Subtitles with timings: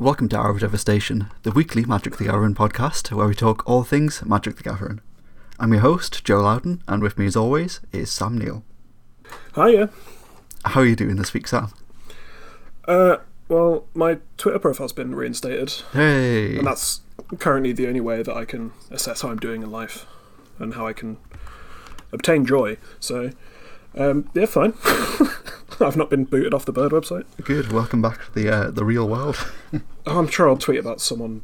[0.00, 3.84] Welcome to Hour of Devastation, the weekly Magic the Gathering podcast where we talk all
[3.84, 5.02] things Magic the Gathering.
[5.58, 8.64] I'm your host, Joe Loudon, and with me as always is Sam Neal.
[9.54, 9.90] Hiya.
[10.64, 11.68] How are you doing this week, Sam?
[12.88, 13.18] Uh,
[13.50, 16.56] well, my Twitter profile's been reinstated, Hey!
[16.56, 17.02] and that's
[17.38, 20.06] currently the only way that I can assess how I'm doing in life
[20.58, 21.18] and how I can
[22.10, 22.78] obtain joy.
[23.00, 23.32] So,
[23.94, 24.72] um, yeah, fine.
[25.86, 27.24] I've not been booted off the Bird website.
[27.42, 29.50] Good, welcome back to the, uh, the real world.
[30.06, 31.42] I'm sure I'll tweet about someone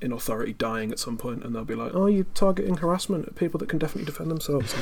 [0.00, 3.34] in authority dying at some point, and they'll be like, "Oh, you're targeting harassment at
[3.34, 4.74] people that can definitely defend themselves."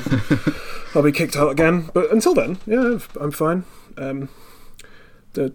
[0.95, 1.89] I'll be kicked out again.
[1.93, 3.63] But until then, yeah, I'm fine.
[3.97, 4.29] Um,
[5.33, 5.53] the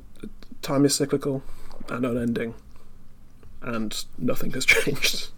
[0.62, 1.42] time is cyclical
[1.88, 2.54] and unending,
[3.62, 5.28] and nothing has changed.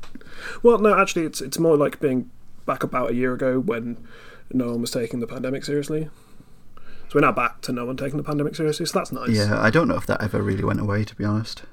[0.63, 2.31] well, no, actually, it's it's more like being
[2.65, 4.07] back about a year ago when
[4.53, 6.09] no one was taking the pandemic seriously.
[7.13, 8.87] So we're now back to no one taking the pandemic seriously.
[8.87, 9.29] So that's nice.
[9.29, 11.65] yeah, I don't know if that ever really went away, to be honest.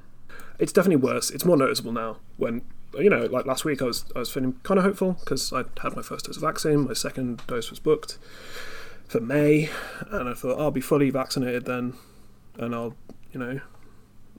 [0.59, 1.29] it's definitely worse.
[1.29, 2.17] It's more noticeable now.
[2.35, 2.61] When
[2.95, 5.63] you know, like last week, I was I was feeling kind of hopeful because I
[5.81, 6.85] had my first dose of vaccine.
[6.85, 8.17] My second dose was booked
[9.07, 9.69] for May,
[10.11, 11.93] and I thought I'll be fully vaccinated then,
[12.57, 12.97] and I'll
[13.31, 13.61] you know,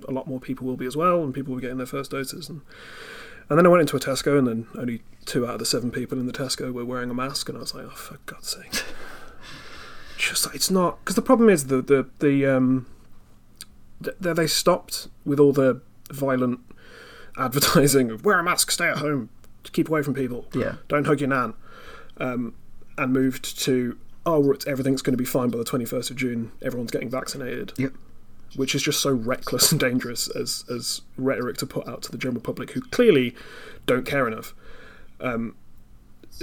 [0.07, 2.11] a lot more people will be as well, and people will be getting their first
[2.11, 2.51] doses.
[2.51, 2.61] And
[3.49, 5.91] and then I went into a Tesco, and then only two out of the seven
[5.91, 8.49] people in the Tesco were wearing a mask, and I was like, oh for God's
[8.51, 8.85] sake.
[10.21, 12.87] Just it's not because the problem is the the the um
[14.05, 15.81] th- th- they stopped with all the
[16.13, 16.61] violent
[17.39, 19.31] advertising of wear a mask, stay at home,
[19.73, 20.75] keep away from people, Yeah.
[20.89, 21.55] don't hug your nan,
[22.19, 22.55] um,
[22.99, 23.97] and moved to
[24.27, 27.93] oh everything's going to be fine by the 21st of June, everyone's getting vaccinated, Yep.
[28.57, 32.19] which is just so reckless and dangerous as as rhetoric to put out to the
[32.19, 33.35] general public who clearly
[33.87, 34.55] don't care enough.
[35.21, 35.55] Um,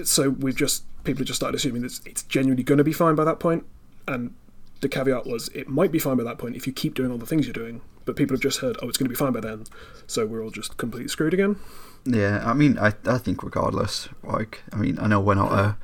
[0.03, 2.93] so we've just people have just started assuming that it's, it's genuinely going to be
[2.93, 3.65] fine by that point,
[4.07, 4.35] and
[4.81, 7.17] the caveat was it might be fine by that point if you keep doing all
[7.17, 7.81] the things you're doing.
[8.05, 9.65] But people have just heard, oh, it's going to be fine by then,
[10.05, 11.57] so we're all just completely screwed again.
[12.05, 15.77] Yeah, I mean, I, I think regardless, like, I mean, I know we're not a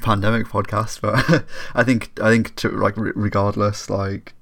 [0.00, 1.44] pandemic podcast, but
[1.74, 4.32] I think, I think, to, like, regardless, like,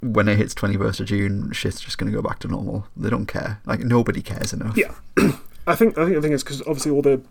[0.00, 2.88] when it hits 21st of June, shit's just going to go back to normal.
[2.96, 3.60] They don't care.
[3.66, 4.76] Like, nobody cares enough.
[4.76, 4.94] Yeah,
[5.66, 7.22] I think I think the thing is because obviously all the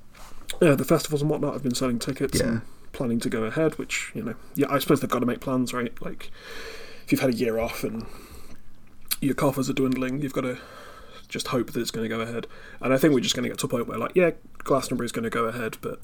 [0.62, 2.48] uh, the festivals and whatnot have been selling tickets Yeah.
[2.48, 3.78] and planning to go ahead.
[3.78, 5.94] Which you know, yeah, I suppose they've got to make plans, right?
[6.02, 6.32] Like
[7.06, 8.06] if you've had a year off and
[9.22, 10.58] your coffers are dwindling, you've got to
[11.30, 12.46] just hope that it's going to go ahead.
[12.82, 15.06] And I think we're just going to get to a point where, like, yeah, Glastonbury
[15.06, 16.00] is going to go ahead, but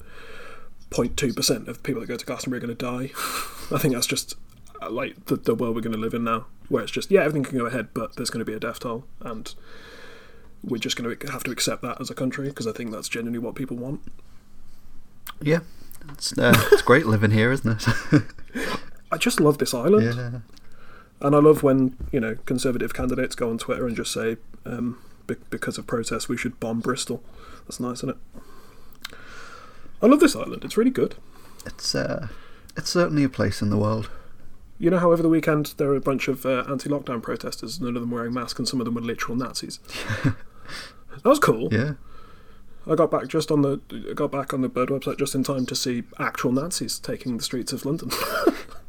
[0.90, 3.12] 0.2 percent of people that go to Glastonbury are going to die.
[3.74, 4.34] I think that's just
[4.82, 7.20] uh, like the, the world we're going to live in now, where it's just yeah,
[7.20, 9.54] everything can go ahead, but there's going to be a death toll, and
[10.64, 13.08] we're just going to have to accept that as a country because I think that's
[13.08, 14.00] genuinely what people want.
[15.40, 15.60] Yeah.
[16.12, 18.22] It's, uh, it's great living here, isn't it?
[19.12, 20.40] I just love this island, yeah.
[21.20, 24.98] and I love when you know conservative candidates go on Twitter and just say, um,
[25.26, 27.22] be- because of protests, we should bomb Bristol.
[27.64, 29.16] That's nice, isn't it?
[30.02, 30.64] I love this island.
[30.64, 31.16] It's really good.
[31.66, 32.28] It's, uh,
[32.76, 34.10] it's certainly a place in the world.
[34.78, 37.96] You know how over the weekend there were a bunch of uh, anti-lockdown protesters, none
[37.96, 39.78] of them wearing masks, and some of them were literal Nazis.
[40.24, 41.68] that was cool.
[41.70, 41.94] Yeah.
[42.86, 43.80] I got back just on the
[44.10, 47.36] I got back on the Bird website just in time to see actual Nazis taking
[47.36, 48.10] the streets of London,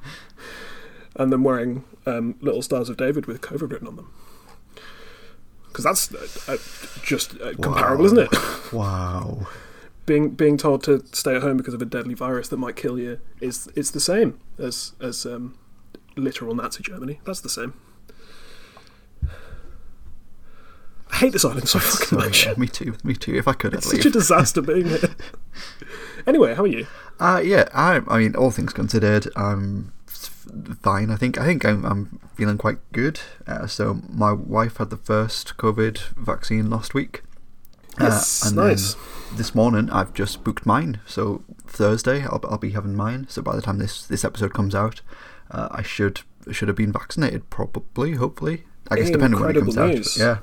[1.15, 4.13] and them wearing um, little stars of David with COVID written on them.
[5.67, 6.57] Because that's uh, uh,
[7.03, 8.73] just uh, comparable, isn't it?
[8.73, 9.47] Wow.
[10.05, 12.99] being being told to stay at home because of a deadly virus that might kill
[12.99, 15.57] you is it's the same as as um,
[16.15, 17.19] literal Nazi Germany.
[17.25, 17.73] That's the same.
[21.11, 22.45] I hate this island so fucking So, much.
[22.45, 22.95] yeah, me too.
[23.03, 23.35] Me too.
[23.35, 24.01] If I could, It's leave.
[24.01, 25.15] such a disaster being here.
[26.27, 26.87] anyway, how are you?
[27.19, 29.91] Uh, yeah, I, I mean, all things considered, I'm
[30.81, 31.11] fine.
[31.11, 33.19] I think I think I'm, I'm feeling quite good.
[33.47, 37.23] Uh, so my wife had the first COVID vaccine last week.
[37.99, 38.93] Yes, Uh, and nice.
[38.95, 40.99] Then this morning, I've just booked mine.
[41.05, 43.27] So Thursday, I'll, I'll be having mine.
[43.29, 45.01] So by the time this, this episode comes out,
[45.51, 46.21] uh, I should
[46.51, 47.49] should have been vaccinated.
[47.49, 48.63] Probably, hopefully.
[48.89, 50.19] I guess depending on when it comes news.
[50.19, 50.23] out.
[50.25, 50.37] Yeah.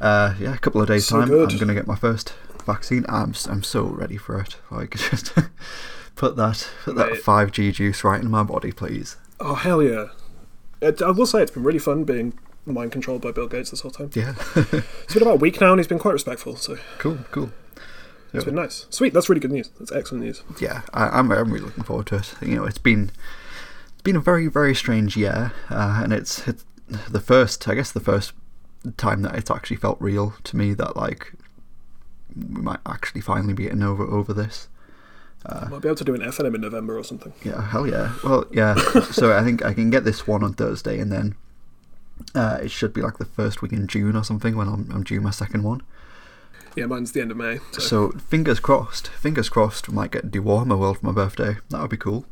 [0.00, 1.52] Uh, yeah, a couple of days So time, good.
[1.52, 2.34] I'm gonna get my first
[2.64, 3.04] vaccine.
[3.08, 4.56] I'm I'm so ready for it.
[4.70, 5.32] Like just
[6.16, 9.16] put that put that five G juice right in my body, please.
[9.40, 10.08] Oh hell yeah!
[10.80, 13.80] It, I will say it's been really fun being mind controlled by Bill Gates this
[13.80, 14.10] whole time.
[14.14, 17.52] Yeah, It's been about a week now, and he's been quite respectful, so cool, cool.
[18.32, 18.86] it's been nice.
[18.90, 19.70] Sweet, that's really good news.
[19.78, 20.42] That's excellent news.
[20.60, 22.34] Yeah, I, I'm I'm really looking forward to it.
[22.42, 23.10] You know, it's been
[23.92, 26.64] it's been a very very strange year, uh, and it's it's
[27.08, 28.32] the first I guess the first
[28.92, 31.32] time that it's actually felt real to me that like
[32.34, 34.68] we might actually finally be getting over over this.
[35.70, 37.32] Might be able to do an FNM in November or something.
[37.44, 38.14] Yeah, hell yeah.
[38.24, 38.74] Well, yeah.
[39.12, 41.36] so I think I can get this one on Thursday, and then
[42.34, 45.04] Uh, it should be like the first week in June or something when I'm, I'm
[45.04, 45.82] due my second one.
[46.74, 47.58] Yeah, mine's the end of May.
[47.72, 51.56] So, So fingers crossed, fingers crossed, we might get do Warhammer World for my birthday.
[51.70, 52.24] That would be cool.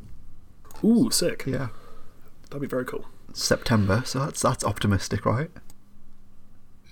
[0.83, 1.45] ooh, sick.
[1.47, 1.69] Yeah,
[2.51, 3.05] That'd be very cool.
[3.33, 5.51] September, so that's that's optimistic, right?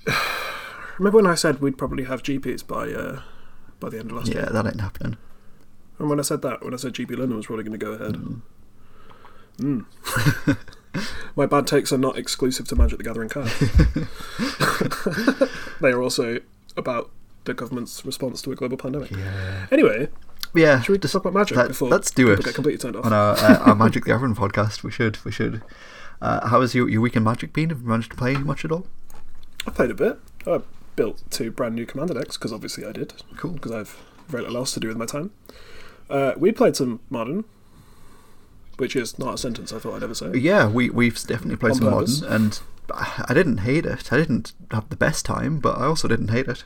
[0.99, 3.22] Remember when I said we'd probably have GPs by uh,
[3.81, 4.44] by the end of last Yeah, year?
[4.46, 5.16] Yeah, that ain't happening.
[5.99, 7.93] And when I said that, when I said GP London was probably going to go
[7.93, 8.16] ahead.
[9.58, 9.87] Mm.
[11.37, 13.58] My bad takes are not exclusive to Magic the Gathering cards.
[15.81, 16.38] they are also
[16.76, 17.10] about
[17.44, 19.10] the government's response to a global pandemic.
[19.10, 20.08] Yeah, Anyway,
[20.54, 20.81] yeah.
[20.81, 22.43] should we just- talk about Magic let- before let's do it.
[22.44, 23.06] get completely turned off?
[23.06, 24.82] on our, uh, our Magic the Gathering podcast.
[24.82, 25.62] We should, we should.
[26.20, 27.70] Uh, how has your, your week in Magic been?
[27.70, 28.87] Have you managed to play much at all?
[29.67, 30.19] I played a bit.
[30.47, 30.61] I
[30.97, 33.14] built two brand new Commander decks because obviously I did.
[33.37, 33.53] Cool.
[33.53, 33.97] Because I've
[34.29, 35.31] very little else to do with my time.
[36.11, 37.44] Uh, we played some Modern,
[38.76, 40.32] which is not a sentence I thought I'd ever say.
[40.35, 42.23] Yeah, we we've definitely played On some purpose.
[42.23, 42.61] modern, and
[42.91, 44.12] I didn't hate it.
[44.12, 46.64] I didn't have the best time, but I also didn't hate it.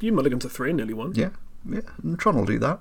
[0.00, 1.14] You mulligan to three and nearly won.
[1.14, 1.30] Yeah,
[1.68, 1.80] yeah.
[2.02, 2.80] And Tron will do that.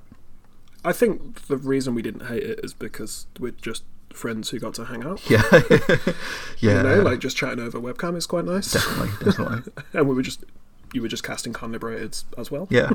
[0.86, 3.84] I think the reason we didn't hate it is because we're just
[4.18, 5.22] friends who got to hang out.
[5.30, 5.44] Yeah,
[6.60, 6.78] yeah.
[6.78, 8.72] You know, like just chatting over webcam is quite nice.
[8.72, 9.74] definitely, definitely.
[9.94, 10.44] and we were just
[10.94, 12.68] you were just casting Karn Liberated as well.
[12.70, 12.92] Yeah,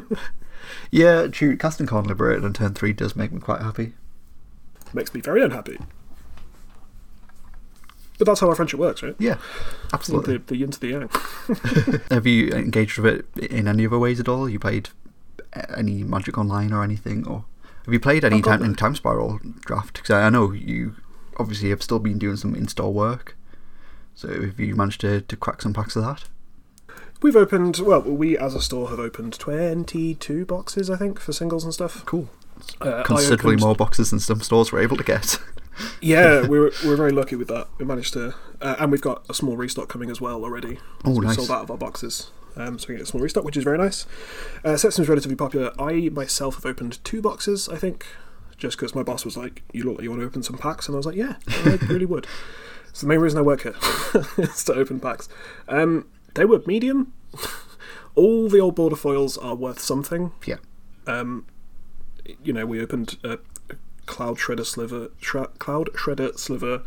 [0.90, 1.26] yeah.
[1.28, 1.56] True.
[1.56, 3.94] Casting Karn Liberated on turn three does make me quite happy.
[4.92, 5.78] Makes me very unhappy.
[8.19, 9.16] But that's how our friendship works, right?
[9.19, 9.38] Yeah,
[9.92, 10.38] absolutely.
[10.38, 12.00] the yin to the yang.
[12.10, 14.48] Have you engaged with it in any other ways at all?
[14.48, 14.90] You played
[15.54, 17.44] uh, any Magic Online or anything, or
[17.84, 18.74] have you played any time in.
[18.74, 19.94] Time Spiral draft?
[19.94, 20.94] Because I know you
[21.38, 23.37] obviously I've still been doing some in-store work.
[24.14, 26.25] So have you managed to, to crack some packs of that?
[27.23, 31.32] We've opened well, we as a store have opened twenty two boxes, I think, for
[31.32, 32.05] singles and stuff.
[32.05, 32.29] Cool.
[32.81, 35.38] Uh, Considerably opened- more boxes than some stores were able to get.
[36.02, 37.67] Yeah, we were we were very lucky with that.
[37.79, 40.79] We managed to, uh, and we've got a small restock coming as well already.
[41.02, 41.37] Oh, So nice.
[41.37, 43.79] sold out of our boxes, um, so we get a small restock, which is very
[43.79, 44.05] nice.
[44.62, 45.73] Uh, set seems relatively popular.
[45.81, 48.06] I myself have opened two boxes, I think,
[48.62, 50.87] just because my boss was like, "You look like you want to open some packs,"
[50.87, 52.29] and I was like, "Yeah, I really would."
[52.88, 53.75] It's the main reason I work here
[54.38, 55.29] is to open packs.
[55.67, 57.12] Um, they were medium.
[58.14, 60.31] All the old border foils are worth something.
[60.47, 60.59] yeah.
[61.06, 61.47] Um,
[62.44, 63.38] you know, we opened a,
[64.06, 66.82] Cloud Shredder Sliver, Shre- Cloud Shredder Sliver,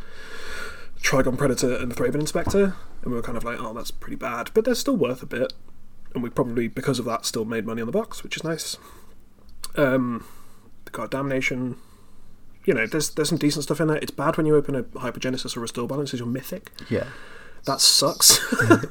[1.01, 2.63] Trigon Predator, and the Thraben Inspector,
[3.01, 5.25] and we were kind of like, oh, that's pretty bad, but they're still worth a
[5.25, 5.51] bit,
[6.13, 8.78] and we probably because of that still made money on the box, which is nice.
[9.75, 10.24] Um,
[10.85, 11.77] the God Damnation.
[12.65, 13.97] You know, there's there's some decent stuff in there.
[13.97, 17.07] It's bad when you open a Hypergenesis or a Restore Balance as your mythic Yeah.
[17.65, 18.39] that sucks.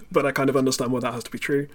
[0.13, 1.67] but I kind of understand why that has to be true.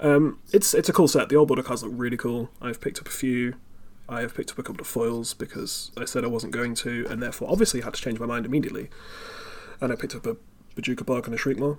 [0.00, 1.28] Um, it's it's a cool set.
[1.28, 2.50] The old border cards look really cool.
[2.62, 3.54] I've picked up a few.
[4.08, 7.06] I have picked up a couple of foils because I said I wasn't going to,
[7.10, 8.88] and therefore obviously had to change my mind immediately.
[9.80, 10.36] And I picked up a
[10.76, 11.76] Bojuka Bog and a Shriekmaw,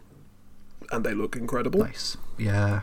[0.91, 1.79] and they look incredible.
[1.79, 2.17] Nice.
[2.37, 2.81] Yeah.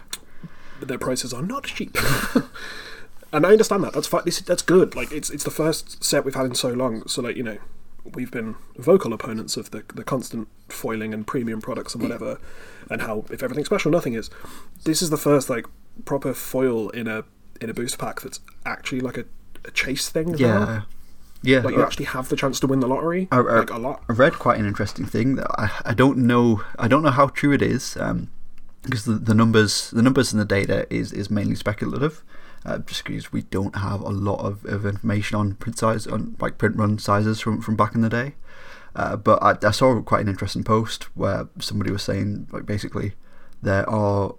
[0.80, 1.96] But their prices are not cheap.
[3.32, 3.92] and I understand that.
[3.92, 4.22] That's fine.
[4.24, 4.94] This that's good.
[4.94, 7.06] Like it's it's the first set we've had in so long.
[7.08, 7.58] So like you know,
[8.14, 12.38] we've been vocal opponents of the the constant foiling and premium products and whatever,
[12.90, 14.30] and how if everything's special, nothing is.
[14.84, 15.66] This is the first like
[16.04, 17.24] proper foil in a
[17.60, 19.24] in a booster pack that's actually like a,
[19.64, 20.34] a chase thing.
[20.34, 20.60] as well.
[20.66, 20.82] Yeah.
[21.42, 21.58] Yeah.
[21.60, 23.78] Like you uh, actually have the chance to win the lottery, I- I- like a
[23.78, 24.02] lot.
[24.08, 27.28] I read quite an interesting thing that I, I don't know I don't know how
[27.28, 28.30] true it is um,
[28.82, 32.22] because the, the numbers the numbers in the data is, is mainly speculative
[32.66, 36.36] uh, just because we don't have a lot of, of information on print size on
[36.40, 38.34] like print run sizes from, from back in the day
[38.94, 43.14] uh, but I, I saw quite an interesting post where somebody was saying like basically
[43.62, 44.34] there are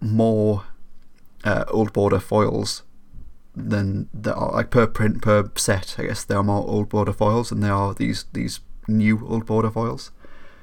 [0.00, 0.64] more
[1.44, 2.82] uh, old border foils
[3.54, 5.96] than there are like per print per set.
[5.98, 9.46] I guess there are more old border foils than there are these these new old
[9.46, 10.10] border foils.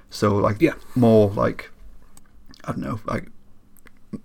[0.09, 0.75] So like Yeah.
[0.95, 1.71] more like
[2.63, 3.29] I don't know like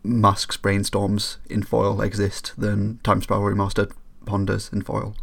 [0.05, 3.93] masks brainstorms in foil exist than time spiral remastered
[4.27, 5.15] ponders in foil,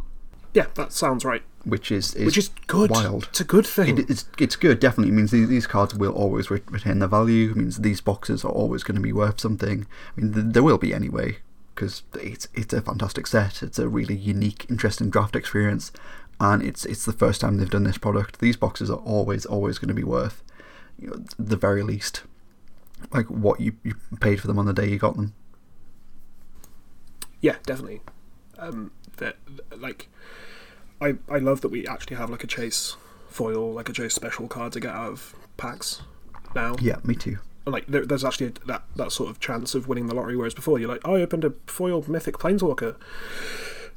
[0.52, 1.42] Yeah, that sounds right.
[1.64, 2.90] which is, is Which is good.
[2.90, 3.24] wild.
[3.30, 3.98] It's a good thing.
[3.98, 4.78] It, it's it's good.
[4.80, 7.50] Definitely it means these, these cards will always re- retain their value.
[7.50, 9.86] It means these boxes are always going to be worth something.
[10.16, 11.38] I mean, th- there will be anyway
[11.74, 13.62] because it's it's a fantastic set.
[13.62, 15.92] It's a really unique, interesting draft experience,
[16.38, 18.40] and it's it's the first time they've done this product.
[18.40, 20.42] These boxes are always always going to be worth,
[20.98, 22.22] you know, the very least,
[23.12, 25.34] like what you, you paid for them on the day you got them.
[27.40, 28.00] Yeah, definitely.
[28.58, 29.36] Um, that
[29.76, 30.08] like,
[31.00, 32.96] I I love that we actually have like a chase
[33.28, 36.02] foil, like a chase special card to get out of packs
[36.54, 36.76] now.
[36.80, 37.38] Yeah, me too.
[37.64, 40.36] And, Like there, there's actually a, that that sort of chance of winning the lottery,
[40.36, 42.96] whereas before you're like, oh, I opened a foil mythic planeswalker.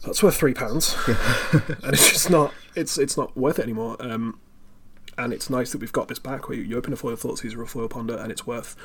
[0.06, 3.96] That's worth three pounds, and it's just not it's it's not worth it anymore.
[4.00, 4.40] Um,
[5.18, 7.62] and it's nice that we've got this back where you open a foil Thoughtseize or
[7.64, 8.76] a foil Ponder and it's worth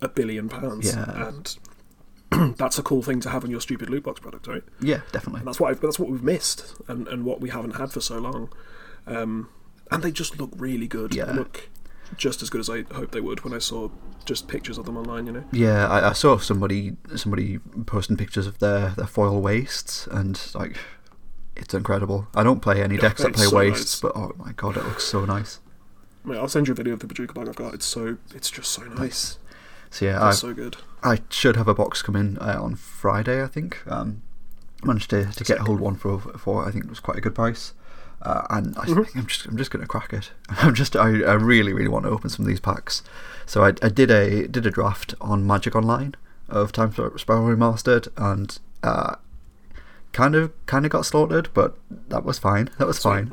[0.00, 0.94] a billion pounds.
[0.94, 1.28] Yeah.
[1.28, 4.62] And that's a cool thing to have on your stupid loot box product, right?
[4.80, 5.40] Yeah, definitely.
[5.40, 8.00] And that's what I've, that's what we've missed and, and what we haven't had for
[8.00, 8.52] so long.
[9.06, 9.48] Um,
[9.90, 11.14] and they just look really good.
[11.14, 11.26] Yeah.
[11.26, 11.68] They look
[12.16, 13.88] just as good as I hoped they would when I saw
[14.24, 15.26] just pictures of them online.
[15.26, 15.44] You know.
[15.52, 20.76] Yeah, I, I saw somebody somebody posting pictures of their, their foil wastes, and like,
[21.56, 22.28] it's incredible.
[22.34, 24.00] I don't play any decks that play so wastes, nice.
[24.00, 25.60] but oh my god, it looks so nice.
[26.24, 27.74] Mate, I'll send you a video of the Bojuka Bog I've got.
[27.74, 29.38] It's so it's just so nice.
[29.90, 30.76] So yeah, I so good.
[31.02, 33.42] I should have a box come in uh, on Friday.
[33.42, 33.78] I think.
[33.86, 34.22] Um,
[34.82, 37.20] managed to, to get hold of one for for I think it was quite a
[37.20, 37.74] good price.
[38.22, 39.02] Uh, and I Mm-hmm.
[39.02, 40.30] think I'm just I'm just gonna crack it.
[40.50, 43.02] I'm just I, I really really want to open some of these packs.
[43.46, 46.14] So I, I did a did a draft on Magic Online
[46.48, 49.16] of Time Spiral Remastered and uh,
[50.12, 51.76] kind of kind of got slaughtered, but
[52.08, 52.68] that was fine.
[52.78, 53.32] That was fine.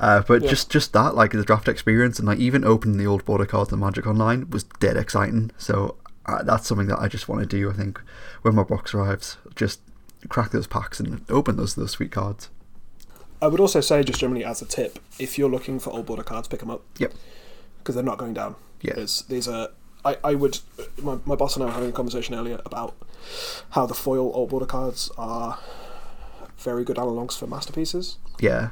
[0.00, 0.50] uh, but Yeah.
[0.50, 3.72] just just that like the draft experience and like even opening the old border cards
[3.72, 5.50] in Magic Online was dead exciting.
[5.58, 5.96] So
[6.26, 7.70] uh, that's something that I just want to do.
[7.70, 8.00] I think
[8.42, 9.80] when my box arrives, just
[10.28, 12.48] crack those packs and open those those sweet cards.
[13.40, 16.24] I would also say, just generally as a tip, if you're looking for old border
[16.24, 17.12] cards, pick them up Yep.
[17.78, 18.56] because they're not going down.
[18.80, 18.94] Yeah.
[18.96, 19.68] There's, these are.
[20.04, 20.58] I, I would.
[21.00, 22.96] My, my boss and I were having a conversation earlier about
[23.70, 25.58] how the foil old border cards are
[26.58, 28.70] very good analogs for masterpieces, Yeah.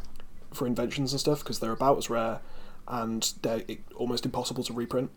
[0.52, 2.40] for inventions and stuff, because they're about as rare
[2.88, 3.62] and they're
[3.96, 5.10] almost impossible to reprint.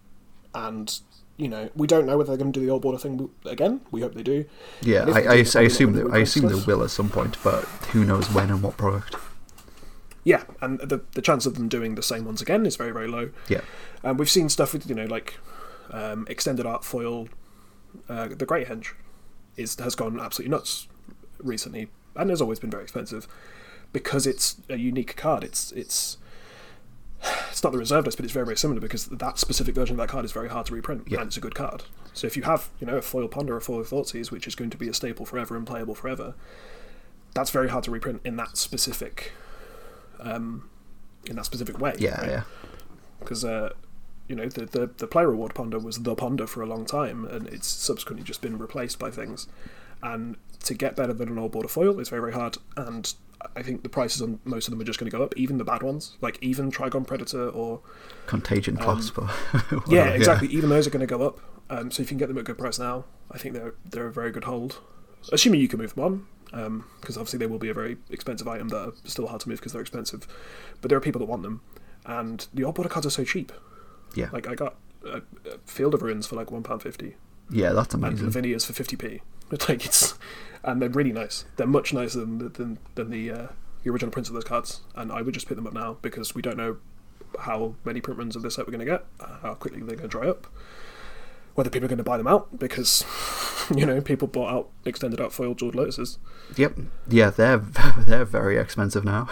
[0.54, 1.00] And,
[1.38, 3.82] you know, we don't know whether they're going to do the old border thing again.
[3.92, 4.46] We hope they do.
[4.82, 7.38] Yeah, I, I, do, I they're assume that I assume they will at some point,
[7.44, 9.16] but who knows when and what product.
[10.24, 13.08] Yeah, and the the chance of them doing the same ones again is very very
[13.08, 13.30] low.
[13.48, 13.62] Yeah,
[14.04, 15.40] And we've seen stuff with you know like
[15.92, 17.30] um, extended art foil.
[18.08, 18.94] Uh, the Great Henge
[19.56, 20.88] is has gone absolutely nuts
[21.42, 21.88] recently,
[22.20, 23.28] and has always been very expensive
[23.94, 25.44] because it's a unique card.
[25.44, 26.18] It's it's
[27.50, 29.98] it's not the reserve list, but it's very very similar because that specific version of
[29.98, 31.20] that card is very hard to reprint, Yeah.
[31.20, 31.84] and it's a good card.
[32.14, 34.56] So if you have you know a foil ponder or a foil Thoughtseize, which is
[34.56, 36.34] going to be a staple forever and playable forever,
[37.34, 39.34] that's very hard to reprint in that specific
[40.20, 40.70] um,
[41.26, 41.94] in that specific way.
[41.98, 42.30] yeah, right?
[42.30, 42.44] yeah,
[43.20, 43.74] because uh,
[44.28, 47.26] you know the, the the player reward ponder was the ponder for a long time,
[47.26, 49.48] and it's subsequently just been replaced by things.
[50.02, 53.14] And to get better than an old border foil is very very hard, and
[53.56, 55.58] I think the prices on most of them are just going to go up, even
[55.58, 57.82] the bad ones, like even Trigon Predator or
[58.28, 59.18] Contagion Clasp.
[59.18, 59.30] Um,
[59.88, 60.50] yeah, well, exactly.
[60.50, 61.40] Even those are going to go up.
[61.70, 63.76] Um, so if you can get them at a good price now, I think they're
[63.86, 64.80] they're a very good hold.
[65.32, 68.70] Assuming you can move them on, because obviously they will be a very expensive item
[68.70, 70.28] that are still hard to move because they're expensive.
[70.82, 71.62] But there are people that want them,
[72.06, 73.52] and the old border cards are so cheap.
[74.16, 74.76] Yeah, Like I got
[75.06, 77.16] a, a Field of Ruins for like one pound fifty,
[77.50, 78.26] yeah, that's amazing.
[78.26, 78.28] and.
[78.34, 79.22] Lavinia's for fifty p.
[79.52, 80.16] It's like it's,
[80.64, 81.46] and they're really nice.
[81.56, 83.48] They're much nicer than than, than the uh,
[83.84, 84.82] the original prints of those cards.
[84.96, 86.78] And I would just pick them up now because we don't know
[87.42, 89.06] how many print runs of this set we're going to get,
[89.42, 90.48] how quickly they're going to dry up,
[91.56, 93.06] whether people are going to buy them out because
[93.76, 96.18] you know people bought out extended out foil jeweled lotuses.
[96.56, 97.58] Yep, yeah, they're
[97.98, 99.30] they're very expensive now.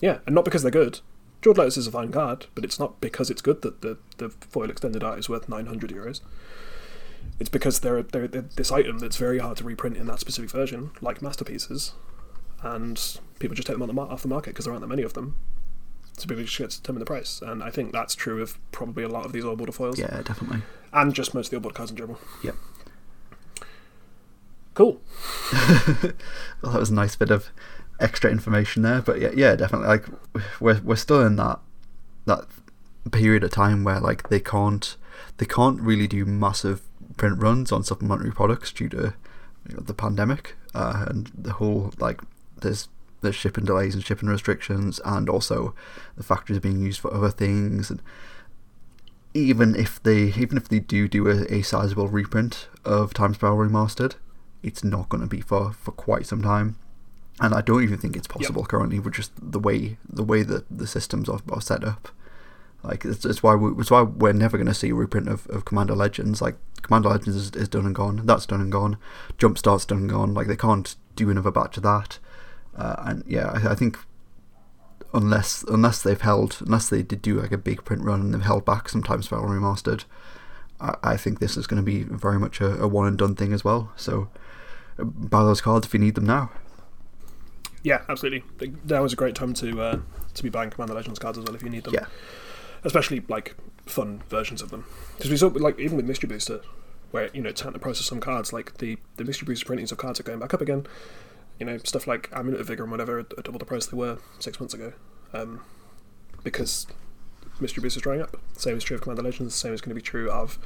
[0.00, 1.00] Yeah, and not because they're good.
[1.40, 4.30] Jeweled Lotus is a fine card, but it's not because it's good that the, the
[4.30, 6.20] foil extended art is worth 900 euros.
[7.40, 10.50] It's because they're, they're, they're this item that's very hard to reprint in that specific
[10.50, 11.92] version, like masterpieces,
[12.62, 13.00] and
[13.38, 15.02] people just take them on the mar- off the market because there aren't that many
[15.02, 15.36] of them.
[16.16, 19.02] So people just get to determine the price, and I think that's true of probably
[19.02, 20.62] a lot of these old border foils, Yeah, definitely.
[20.92, 22.20] and just most of the old border cards in general.
[22.44, 22.54] Yep.
[24.74, 25.00] Cool.
[26.62, 27.50] Well, that was a nice bit of
[28.00, 29.86] extra information there, but yeah, yeah, definitely.
[29.88, 30.06] Like
[30.60, 31.60] we're we're still in that
[32.24, 32.46] that
[33.12, 34.96] period of time where like they can't
[35.36, 36.80] they can't really do massive
[37.16, 39.14] print runs on supplementary products due to
[39.68, 42.20] you know, the pandemic uh, and the whole like
[42.60, 42.88] there's
[43.20, 45.74] there's shipping delays and shipping restrictions and also
[46.16, 48.02] the factories being used for other things and
[49.34, 53.58] even if they even if they do do a, a sizable reprint of Time Spiral
[53.58, 54.14] Remastered,
[54.62, 56.78] it's not going to be for, for quite some time.
[57.40, 60.64] And I don't even think it's possible currently with just the way the way that
[60.70, 62.08] the systems are, are set up.
[62.84, 65.46] Like it's, it's why we, it's why we're never going to see a reprint of,
[65.48, 66.42] of Commander Legends.
[66.42, 68.22] Like Commander Legends is, is done and gone.
[68.24, 68.98] That's done and gone.
[69.38, 70.34] Jumpstart's done and gone.
[70.34, 72.18] Like they can't do another batch of that.
[72.76, 73.98] Uh, and yeah, I, I think
[75.12, 78.42] unless unless they've held unless they did do like a big print run and they've
[78.42, 80.04] held back some Time Spiral Remastered,
[80.80, 83.34] I, I think this is going to be very much a, a one and done
[83.34, 83.92] thing as well.
[83.96, 84.28] So
[84.98, 86.50] buy those cards if you need them now.
[87.82, 88.44] Yeah, absolutely.
[88.84, 89.98] That was a great time to uh,
[90.34, 91.94] to be buying Commander Legends cards as well if you need them.
[91.94, 92.06] Yeah.
[92.84, 93.54] Especially like
[93.86, 94.84] fun versions of them.
[95.16, 96.60] Because we saw like even with Mystery Booster,
[97.10, 99.90] where you know it's time to process some cards, like the the Mystery Booster printings
[99.90, 100.86] of cards are going back up again.
[101.58, 104.18] You know stuff like Amulet of Vigor and whatever are double the price they were
[104.38, 104.92] six months ago,
[105.32, 105.60] um,
[106.42, 106.86] because
[107.60, 108.36] Mystery Boost is drying up.
[108.56, 109.54] Same is true of Commander Legends.
[109.54, 110.58] Same is going to be true of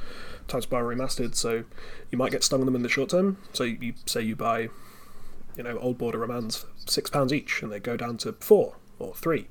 [0.47, 1.35] Time Spiral Remastered.
[1.35, 1.63] So
[2.11, 3.37] you might get stung on them in the short term.
[3.53, 4.69] So you, you say you buy,
[5.55, 8.77] you know, old border remands for six pounds each, and they go down to four
[8.97, 9.47] or three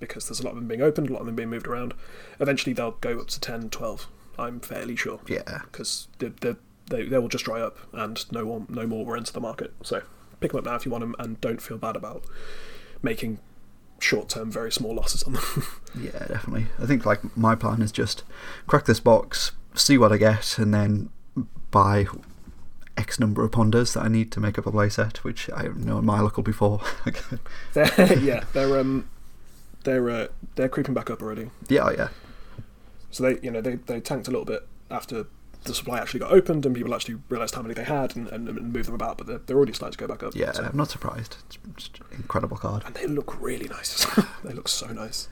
[0.00, 1.94] because there's a lot of them being opened, a lot of them being moved around.
[2.40, 4.08] Eventually, they'll go up to 10, 12.
[4.38, 5.20] I'm fairly sure.
[5.28, 5.60] Yeah.
[5.70, 9.16] Because they, they, they, they will just dry up, and no one, no more will
[9.16, 9.72] enter the market.
[9.82, 10.02] So
[10.40, 12.24] pick them up now if you want them, and don't feel bad about
[13.02, 13.38] making
[13.98, 15.42] short-term, very small losses on them.
[16.00, 16.66] Yeah, definitely.
[16.78, 18.22] I think like my plan is just
[18.68, 21.10] crack this box, see what I get, and then
[21.72, 22.06] buy
[22.96, 26.00] X number of ponders that I need to make up a playset, which I know
[26.00, 26.52] my luck will be
[27.72, 29.08] they're, yeah, they're um,
[29.84, 31.50] they're uh, they're creeping back up already.
[31.68, 32.08] yeah, yeah.
[33.10, 35.26] So they, you know, they, they tanked a little bit after
[35.64, 38.48] the supply actually got opened and people actually realised how many they had and, and,
[38.48, 39.18] and moved them about.
[39.18, 40.34] But they're, they're already starting to go back up.
[40.36, 41.36] Yeah, So- I'm not surprised.
[41.76, 42.84] It's incredible card.
[42.86, 44.06] and they look really nice.
[44.44, 45.28] they look so nice.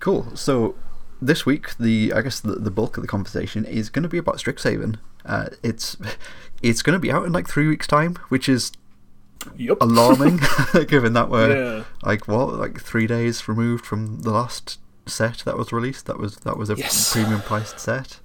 [0.00, 0.36] Cool.
[0.36, 0.74] So
[1.20, 4.18] this week, the I guess the, the bulk of the conversation is going to be
[4.18, 4.98] about Strixhaven.
[5.24, 5.96] Uh, it's
[6.62, 8.72] it's going to be out in like three weeks' time, which is
[9.56, 9.78] Yup.
[9.80, 10.40] alarming,
[10.88, 11.84] given that we're Yeah.
[12.02, 16.06] like what like three days removed from the last set that was released.
[16.06, 17.12] That was that was a Yes.
[17.12, 18.20] premium priced set.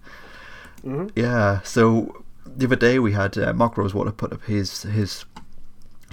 [0.85, 1.11] Mhm.
[1.15, 1.61] Yeah.
[1.61, 5.25] So the other day we had uh, Mark Rosewater put up his his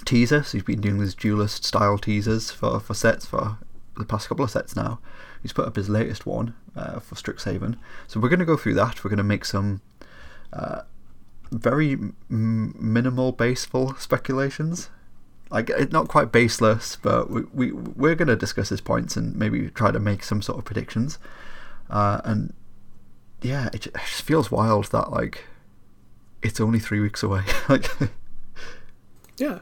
[0.05, 0.43] teaser.
[0.43, 3.57] So he's been doing these duelist style teasers for for sets for
[3.97, 4.99] the past couple of sets now.
[5.41, 7.75] He's put up his latest one uh, for Strixhaven.
[8.07, 9.03] So we're going to go through that.
[9.03, 9.81] We're going to make some
[10.53, 10.81] uh,
[11.51, 14.89] very m- minimal, baseful speculations.
[15.49, 19.35] Like it's not quite baseless, but we, we we're going to discuss his points and
[19.35, 21.19] maybe try to make some sort of predictions.
[21.89, 22.53] Uh, and
[23.41, 25.45] yeah, it ju- it just feels wild that like
[26.41, 27.41] it's only three weeks away.
[27.69, 27.89] like
[29.37, 29.59] Yeah.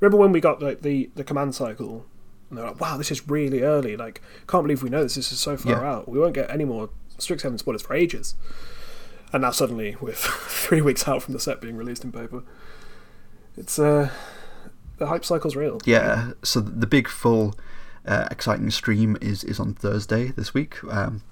[0.00, 2.06] Remember when we got like the, the command cycle?
[2.50, 3.96] And they're like, wow, this is really early.
[3.96, 5.14] Like, can't believe we know this.
[5.16, 5.90] This is so far Yeah.
[5.92, 6.08] out.
[6.08, 8.34] We won't get any more strict Strixhaven spoilers for ages.
[9.34, 12.44] And now suddenly, with three weeks out from the set being released in paper,
[13.56, 14.10] it's uh,
[14.98, 15.80] the hype cycle's real.
[15.84, 17.56] yeah, so the big full
[18.06, 20.82] uh, exciting stream is is on Thursday this week.
[20.84, 21.22] Um,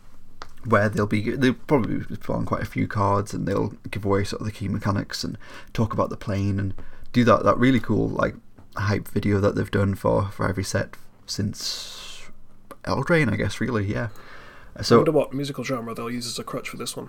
[0.64, 4.24] where they'll be they'll probably be pulling quite a few cards and they'll give away
[4.24, 5.38] sort of the key mechanics and
[5.72, 6.74] talk about the plane and
[7.12, 8.34] do that that really cool like
[8.76, 10.96] hype video that they've done for for every set
[11.26, 12.30] since
[12.84, 14.08] Eldraine I guess really yeah
[14.82, 17.08] So I wonder what musical genre they'll use as a crutch for this one.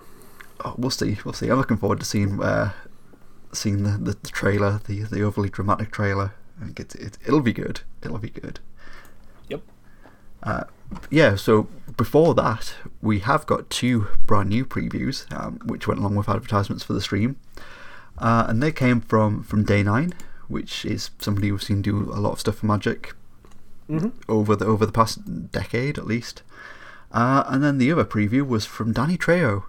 [0.64, 2.72] Oh, we'll see we'll see I'm looking forward to seeing uh
[3.52, 7.40] seeing the, the, the trailer the the overly dramatic trailer I think it's it, it'll
[7.40, 8.60] be good it'll be good
[9.48, 9.62] Yep.
[10.42, 10.64] Uh,
[11.10, 16.16] yeah, so before that, we have got two brand new previews, um, which went along
[16.16, 17.36] with advertisements for the stream.
[18.18, 20.14] Uh, and they came from, from Day 9,
[20.48, 23.12] which is somebody we've seen do a lot of stuff for Magic
[23.86, 26.42] hmm over the over the past decade at least.
[27.12, 29.64] Uh, and then the other preview was from Danny Trejo.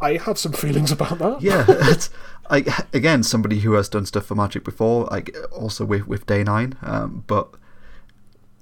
[0.00, 1.40] I have some feelings about that.
[1.42, 2.10] Yeah, it's
[2.50, 6.44] like again somebody who has done stuff for Magic before, like also with with Day
[6.44, 6.76] Nine.
[6.82, 7.48] Um, but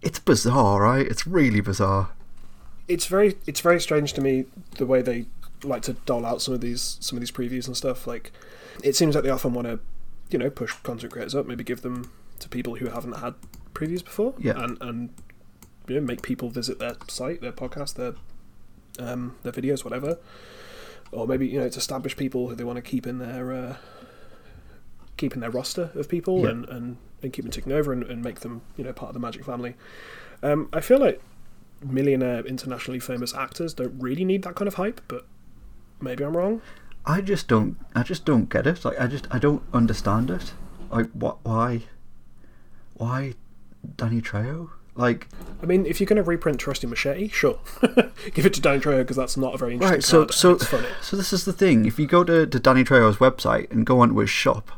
[0.02, 1.06] it's bizarre, right?
[1.06, 2.10] It's really bizarre.
[2.88, 4.44] it's very it's very strange to me
[4.76, 5.26] the way they
[5.62, 8.06] like to dole out some of these some of these previews and stuff.
[8.06, 8.32] Like,
[8.82, 9.80] it seems like they often want to,
[10.30, 13.34] you know, push content creators up, maybe give them to people who haven't had
[13.74, 14.62] previews before, Yeah.
[14.62, 15.10] and and
[15.88, 18.14] you know make people visit their site, their podcast, their
[18.98, 20.18] um, their videos, whatever,
[21.14, 23.76] or maybe you know to establish people who they want to keep in their uh,
[25.16, 26.50] keep in their roster of people Yeah.
[26.50, 29.14] and, and and keep them ticking over and, and make them you know part of
[29.14, 29.74] the Magic family.
[30.42, 31.20] Um, I feel like
[31.82, 35.26] millionaire internationally famous actors don't really need that kind of hype, but
[36.00, 36.60] maybe I'm wrong.
[37.06, 37.76] I just don't.
[37.94, 38.84] I just don't get it.
[38.84, 40.52] Like I just I don't understand it.
[40.90, 41.38] Like what?
[41.44, 41.82] Why?
[42.94, 43.34] Why,
[43.96, 44.70] Danny Trejo?
[44.96, 45.28] Like
[45.62, 47.58] I mean, if you're going to reprint Trusty Machete, sure,
[48.34, 50.04] give it to Danny Trejo because that's not a very interesting right.
[50.04, 50.88] So card so it's funny.
[51.00, 51.86] so this is the thing.
[51.86, 54.70] If you go to, to Danny Trejo's website and go onto his shop,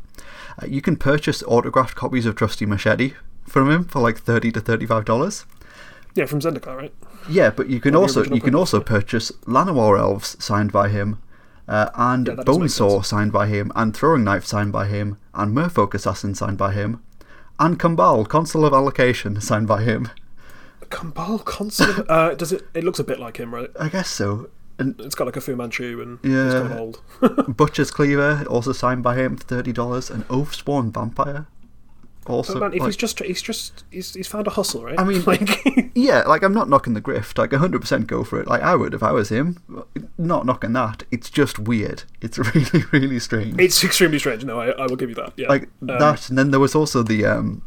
[0.61, 3.13] uh, you can purchase autographed copies of Trusty Machete
[3.45, 5.45] from him for like thirty to thirty five dollars.
[6.15, 6.93] Yeah, from Zendikar, right?
[7.29, 11.21] Yeah, but you can also you can also purchase Llanowar Elves signed by him,
[11.67, 15.93] uh, and Yeah, Bonesaw signed by him, and Throwing Knife signed by him, and Merfolk
[15.93, 17.03] Assassin signed by him,
[17.59, 20.09] and Kumbal Consul of Allocation signed by him.
[20.89, 22.05] Kambal Consul.
[22.07, 22.65] uh, does it?
[22.73, 23.69] It looks a bit like him, right?
[23.79, 24.49] I guess so.
[24.79, 26.45] And It's got like a Fu Manchu and Yeah.
[26.45, 27.01] it's got old.
[27.57, 31.47] Butcher's Cleaver also signed by him for thirty dollars, and Oathsworn Vampire
[32.29, 32.53] also.
[32.53, 34.99] But man, if like- he's just he's just he's, he's found a hustle, right?
[34.99, 37.37] I mean, like yeah, like I'm not knocking the grift.
[37.37, 38.47] Like 100% go for it.
[38.47, 39.57] Like I would if I was him.
[40.17, 41.03] Not knocking that.
[41.11, 42.03] It's just weird.
[42.21, 43.59] It's really, really strange.
[43.59, 44.43] it's extremely strange.
[44.45, 45.33] No, I, I will give you that.
[45.37, 47.61] Yeah, like Um, that and then there was also the um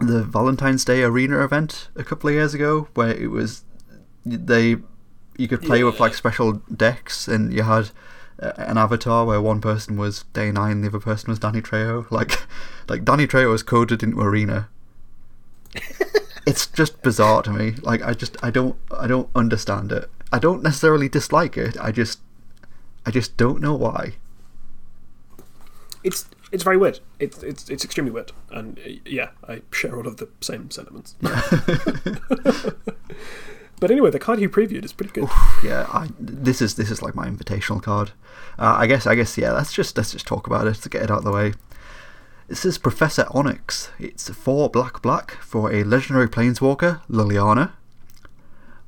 [0.00, 3.64] the Valentine's Day Arena event a couple of years ago, where it was
[4.26, 4.76] they
[5.36, 7.90] you could play with like special decks, and you had
[8.38, 12.10] an avatar where one person was Day Nine, and the other person was Danny Trejo.
[12.10, 12.40] Like,
[12.88, 14.68] like Danny Trejo was coded into Arena.
[16.46, 17.74] it's just bizarre to me.
[17.82, 20.10] Like, I just I don't I don't understand it.
[20.32, 21.76] I don't necessarily dislike it.
[21.80, 22.20] I just
[23.06, 24.14] I just don't know why.
[26.02, 27.00] It's it's very weird.
[27.18, 31.14] It's it's it's extremely weird, and uh, yeah, I share all of the same sentiments.
[33.80, 35.28] but anyway, the card you previewed is pretty good.
[35.62, 38.12] yeah, I, this is this is like my invitational card.
[38.58, 39.52] Uh, I guess I guess yeah.
[39.52, 41.54] Let's just let's just talk about it to get it out of the way.
[42.48, 43.90] This is Professor Onyx.
[43.98, 47.72] It's four black black for a legendary planeswalker, Liliana.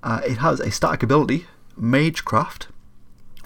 [0.03, 1.47] Uh, it has a static ability,
[1.81, 2.69] Magecraft.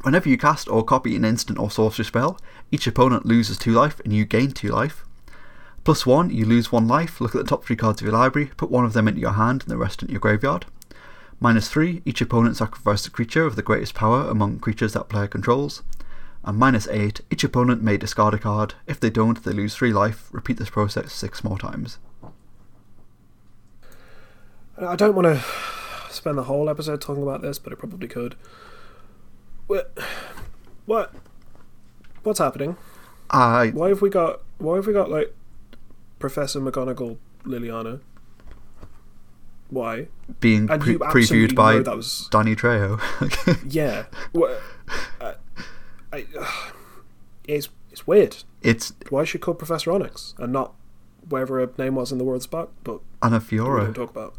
[0.03, 2.39] Whenever you cast or copy an instant or sorcery spell,
[2.71, 5.05] each opponent loses two life and you gain two life.
[5.85, 7.21] Plus one, you lose one life.
[7.21, 9.33] Look at the top three cards of your library, put one of them into your
[9.33, 10.67] hand and the rest into your graveyard.
[11.43, 15.27] Minus 3, each opponent sacrifices a creature of the greatest power among creatures that player
[15.27, 15.83] controls.
[16.45, 18.75] And minus 8, each opponent may discard a card.
[18.87, 20.29] If they don't, they lose 3 life.
[20.33, 21.99] Repeat this process 6 more times.
[24.79, 25.43] I don't want to
[26.11, 28.37] spend the whole episode talking about this, but I probably could.
[29.67, 29.97] What?
[30.85, 31.15] What?
[32.23, 32.77] What's happening?
[33.31, 34.41] I Why have we got?
[34.59, 35.35] Why have we got like
[36.19, 38.01] Professor McGonagall, Liliana?
[39.71, 40.09] Why?
[40.41, 43.01] being pre- previewed by that was Danny Trejo.
[43.73, 44.05] yeah.
[44.33, 44.61] What?
[45.21, 45.35] Uh,
[46.13, 46.27] I,
[47.45, 48.39] it's it's weird.
[48.63, 50.75] it's Why is she called Professor Onyx and not
[51.29, 52.71] whatever her name was in the world's Spark?
[52.85, 53.95] But Anna don't Fiora.
[53.95, 54.35] talk about.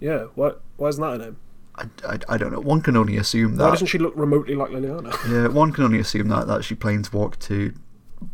[0.00, 0.24] Yeah.
[0.34, 0.62] What?
[0.76, 1.36] Why isn't that a name?
[1.76, 2.60] I, I, I don't know.
[2.60, 3.64] One can only assume that.
[3.64, 5.14] Why doesn't she look remotely like Liliana?
[5.30, 7.74] Yeah, one can only assume that that she planes walked to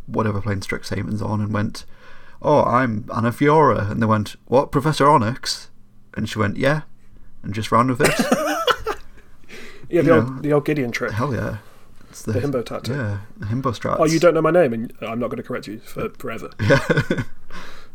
[0.05, 1.85] whatever plane Strixhaven's on and went,
[2.43, 5.69] "Oh, I'm Anna Fiora," and they went, "What, Professor Onyx?"
[6.15, 6.81] And she went, "Yeah,"
[7.41, 8.13] and just ran with it.
[9.89, 10.41] Yeah, the You old know.
[10.41, 11.11] the old Gideon trick.
[11.11, 11.57] Hell yeah,
[12.09, 12.93] it's The himbo tattoo.
[12.93, 13.97] Yeah, the himbo strats.
[13.99, 16.49] Oh, you don't know my name, and I'm not going to correct you for forever.
[16.61, 16.79] Yeah,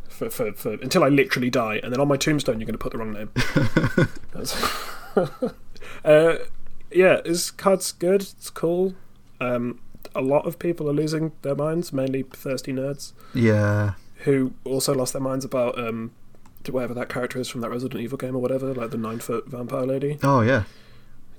[0.08, 2.78] For, for, for until I literally die, and then on my tombstone you're going to
[2.78, 3.30] put the wrong name.
[6.04, 6.36] Uh,
[6.92, 8.22] yeah, this card's good.
[8.22, 8.94] It's cool.
[9.40, 9.80] Um,
[10.14, 13.94] a lot of people are losing their minds, mainly thirsty nerds yeah.
[14.24, 16.12] Who also lost their minds about um,
[16.70, 19.46] whatever that character is from that Resident Evil game or whatever, like the nine foot
[19.48, 20.18] vampire lady.
[20.22, 20.64] Oh yeah.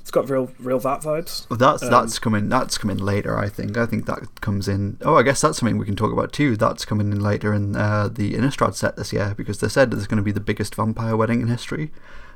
[0.01, 1.47] It's got real, real that vibes.
[1.51, 2.49] Well, that's Um, that's coming.
[2.49, 3.37] That's coming later.
[3.37, 3.77] I think.
[3.77, 4.97] I think that comes in.
[5.01, 6.57] Oh, I guess that's something we can talk about too.
[6.57, 10.07] That's coming in later in uh, the Innistrad set this year because they said there's
[10.07, 11.91] going to be the biggest vampire wedding in history,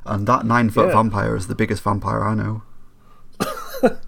[0.06, 0.94] and that nine foot Yeah.
[0.94, 2.62] vampire is the biggest vampire I know.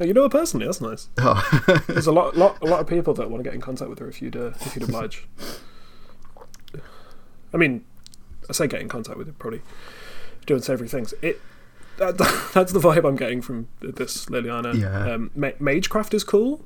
[0.00, 0.64] You know her personally.
[0.66, 1.08] That's nice.
[1.18, 1.80] Oh.
[1.88, 3.98] There's a lot, lot, a lot of people that want to get in contact with
[3.98, 5.26] her if you'd, uh, if you'd oblige.
[7.52, 7.84] I mean,
[8.48, 9.62] I say get in contact with it, probably
[10.46, 11.14] doing savoury things.
[11.22, 11.40] It
[11.98, 12.16] that,
[12.54, 14.74] that's the vibe I'm getting from this Liliana.
[14.80, 15.14] Yeah.
[15.14, 16.64] Um, Ma- Magecraft is cool.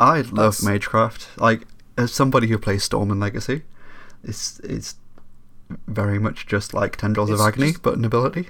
[0.00, 1.26] I love That's- Magecraft.
[1.38, 1.66] Like
[1.96, 3.62] as somebody who plays Storm and Legacy,
[4.24, 4.96] it's it's
[5.86, 8.48] very much just like Tendrils of Agony, just- but an ability.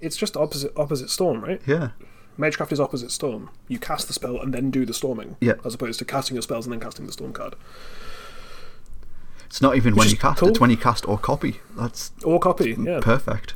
[0.00, 1.60] It's just opposite opposite storm, right?
[1.66, 1.90] Yeah.
[2.38, 3.50] Magecraft is opposite storm.
[3.68, 5.36] You cast the spell and then do the storming.
[5.40, 5.54] Yeah.
[5.64, 7.54] As opposed to casting your spells and then casting the storm card.
[9.50, 10.48] It's not even Which when you cast; cool.
[10.48, 11.60] it's when you cast or copy.
[11.76, 13.00] That's Or copy, yeah.
[13.02, 13.54] perfect.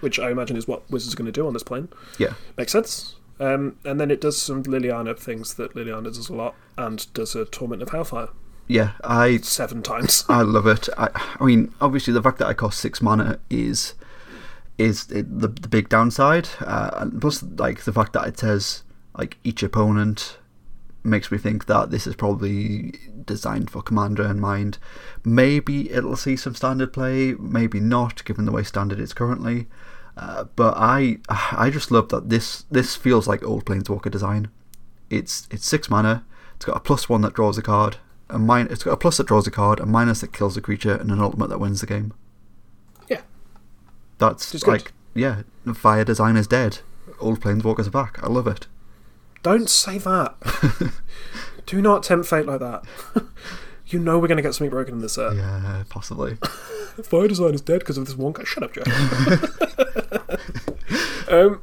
[0.00, 1.88] Which I imagine is what Wizards are going to do on this plane.
[2.16, 2.34] Yeah.
[2.56, 3.16] Makes sense.
[3.40, 7.34] Um, and then it does some Liliana things that Liliana does a lot, and does
[7.34, 8.28] a Torment of Hellfire
[8.68, 8.92] Yeah.
[9.02, 10.24] I seven times.
[10.28, 10.88] I love it.
[10.96, 11.08] I,
[11.40, 13.94] I mean, obviously, the fact that I cost six mana is
[14.78, 16.48] is the the big downside.
[16.60, 18.84] Uh, and plus, like the fact that it says
[19.18, 20.38] like each opponent
[21.06, 24.78] makes me think that this is probably designed for commander in mind.
[25.24, 29.66] Maybe it'll see some standard play, maybe not, given the way standard is currently.
[30.16, 34.48] Uh, but I I just love that this this feels like old Planeswalker design.
[35.10, 36.24] It's it's six mana.
[36.56, 37.98] It's got a plus one that draws a card.
[38.28, 40.60] A min- it's got a plus that draws a card, a minus that kills a
[40.60, 42.12] creature, and an ultimate that wins the game.
[43.08, 43.20] Yeah.
[44.18, 44.70] That's Which is good.
[44.70, 45.42] like yeah,
[45.74, 46.80] fire design is dead.
[47.20, 48.22] Old Planeswalkers are back.
[48.22, 48.66] I love it.
[49.46, 50.34] Don't say that.
[51.66, 52.82] Do not tempt fate like that.
[53.86, 55.36] you know we're going to get something broken in this set.
[55.36, 56.34] Yeah, possibly.
[57.04, 58.42] Fire design is dead because of this one guy.
[58.42, 58.82] Shut up, Joe.
[61.30, 61.62] um,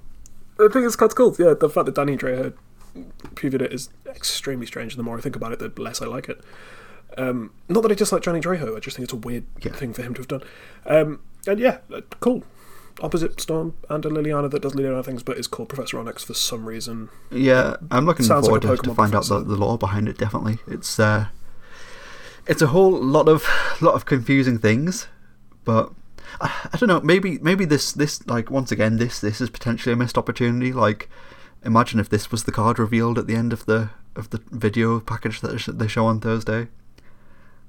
[0.57, 1.35] I think it's quite cool.
[1.37, 2.53] Yeah, the fact that Danny Trejo
[3.35, 4.93] previewed it is extremely strange.
[4.93, 6.39] And the more I think about it, the less I like it.
[7.17, 9.73] Um, not that I dislike Johnny Trejo, I just think it's a weird Yeah.
[9.73, 10.43] thing for him to have done.
[10.85, 12.43] Um, and yeah, uh, cool.
[13.01, 16.33] Opposite Storm and a Liliana that does Liliana things, but is called Professor Onyx for
[16.33, 17.09] some reason.
[17.31, 19.43] Yeah, I'm looking Sounds forward a to, find out the, professor.
[19.43, 20.17] the lore behind it.
[20.17, 21.27] Definitely, it's uh,
[22.47, 23.47] it's a whole lot of
[23.81, 25.07] lot of confusing things,
[25.65, 25.91] but
[26.39, 27.01] I, I don't know.
[27.01, 30.71] Maybe maybe this this like once again this this is potentially a missed opportunity.
[30.71, 31.09] Like,
[31.65, 34.99] imagine if this was the card revealed at the end of the of the video
[34.99, 36.67] package that they show on Thursday.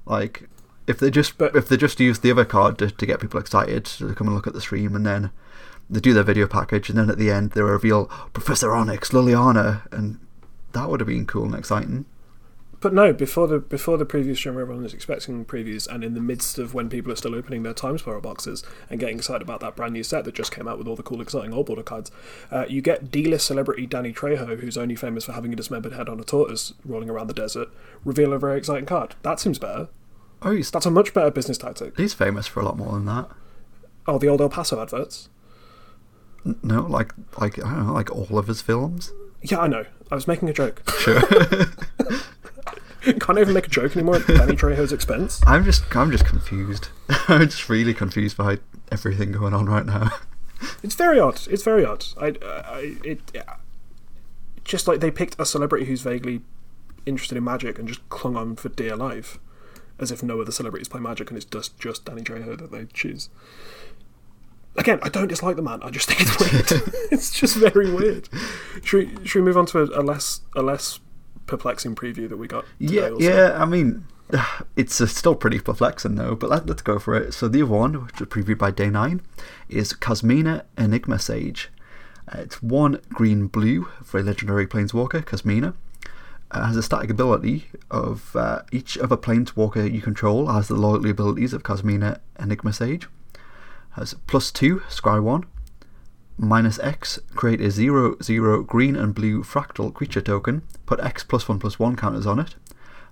[0.05, 0.47] Like,
[0.87, 3.39] if they just But- if they just use the other card to, to get people
[3.39, 5.31] excited to come and look at the stream, and then
[5.89, 9.91] they do their video package, and then at the end they reveal Professor Onyx, Liliana,
[9.91, 10.19] and
[10.73, 12.05] that would have been cool and exciting.
[12.81, 16.13] But no, before the before the preview stream, where everyone is expecting previews, and in
[16.13, 19.41] the midst of when people are still opening their Time Explorer boxes and getting excited
[19.41, 21.65] about that brand new set that just came out with all the cool, exciting old
[21.65, 22.11] border cards,
[22.51, 26.09] uh, you get D-list celebrity Danny Trejo, who's only famous for having a dismembered head
[26.09, 27.69] on a tortoise rolling around the desert,
[28.03, 29.15] reveal a very exciting card.
[29.23, 29.87] That seems better.
[30.41, 31.95] Oh, he's That's a much better business tactic.
[31.97, 33.29] he's famous for a lot more than that.
[34.07, 35.29] Oh, the old El Paso adverts.
[36.45, 39.11] N- No, like like I don't know, like all of his films.
[39.41, 39.85] Yeah, I know.
[40.11, 40.83] I was making a joke.
[40.99, 41.21] Sure.
[43.19, 45.39] Can't even make a joke anymore at Danny Trejo's expense.
[45.45, 46.87] I'm just I'm just confused.
[47.27, 48.57] I'm just really confused by
[48.91, 50.09] everything going on right now.
[50.81, 51.41] It's very odd.
[51.47, 52.03] It's very odd.
[52.19, 53.19] I, I it,
[54.63, 56.41] just like they picked a celebrity who's vaguely
[57.05, 59.37] interested in magic and just clung on for dear life,
[59.99, 62.85] as if no other celebrities play magic and it's just just Danny Trejo that they
[62.93, 63.29] choose.
[64.77, 65.81] Again, I don't dislike the man.
[65.83, 66.39] I just think it's
[66.71, 66.83] weird.
[67.11, 68.27] it's just very weird.
[68.83, 70.99] Should we, should we move on to a, a less a less
[71.47, 72.65] perplexing preview that we got?
[72.81, 73.25] Today Yeah, also?
[73.25, 73.61] yeah.
[73.61, 74.05] I mean,
[74.75, 76.35] it's uh, still pretty perplexing though.
[76.35, 77.33] But let, let's go for it.
[77.33, 79.21] So the other one, which was previewed by Day Nine,
[79.69, 81.69] is Kasmina Enigma Sage.
[82.27, 85.73] Uh, it's one green blue for a legendary planeswalker, Kasmina.
[86.51, 91.53] Has a static ability of uh, each other planeswalker you control has the loyalty abilities
[91.53, 93.07] of Kasmina Enigma Sage.
[93.91, 95.45] Has plus two, scry one,
[96.37, 101.47] minus X, create a 0 0 green and blue fractal creature token, put X plus
[101.47, 102.55] 1 plus 1 counters on it.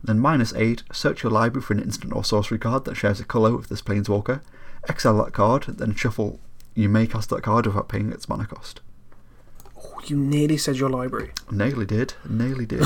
[0.04, 3.26] Then minus 8, search your library for an instant or sorcery card that shares a
[3.26, 4.41] colour with this planeswalker,
[4.88, 6.39] exile that card, then shuffle.
[6.76, 8.82] You may cast that card without paying its mana cost.
[9.84, 11.32] Oh, you nearly said your library.
[11.52, 12.86] Nearly did, nearly did.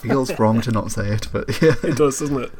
[0.00, 1.74] Feels wrong to not say it, but yeah.
[1.82, 2.52] It does, doesn't it?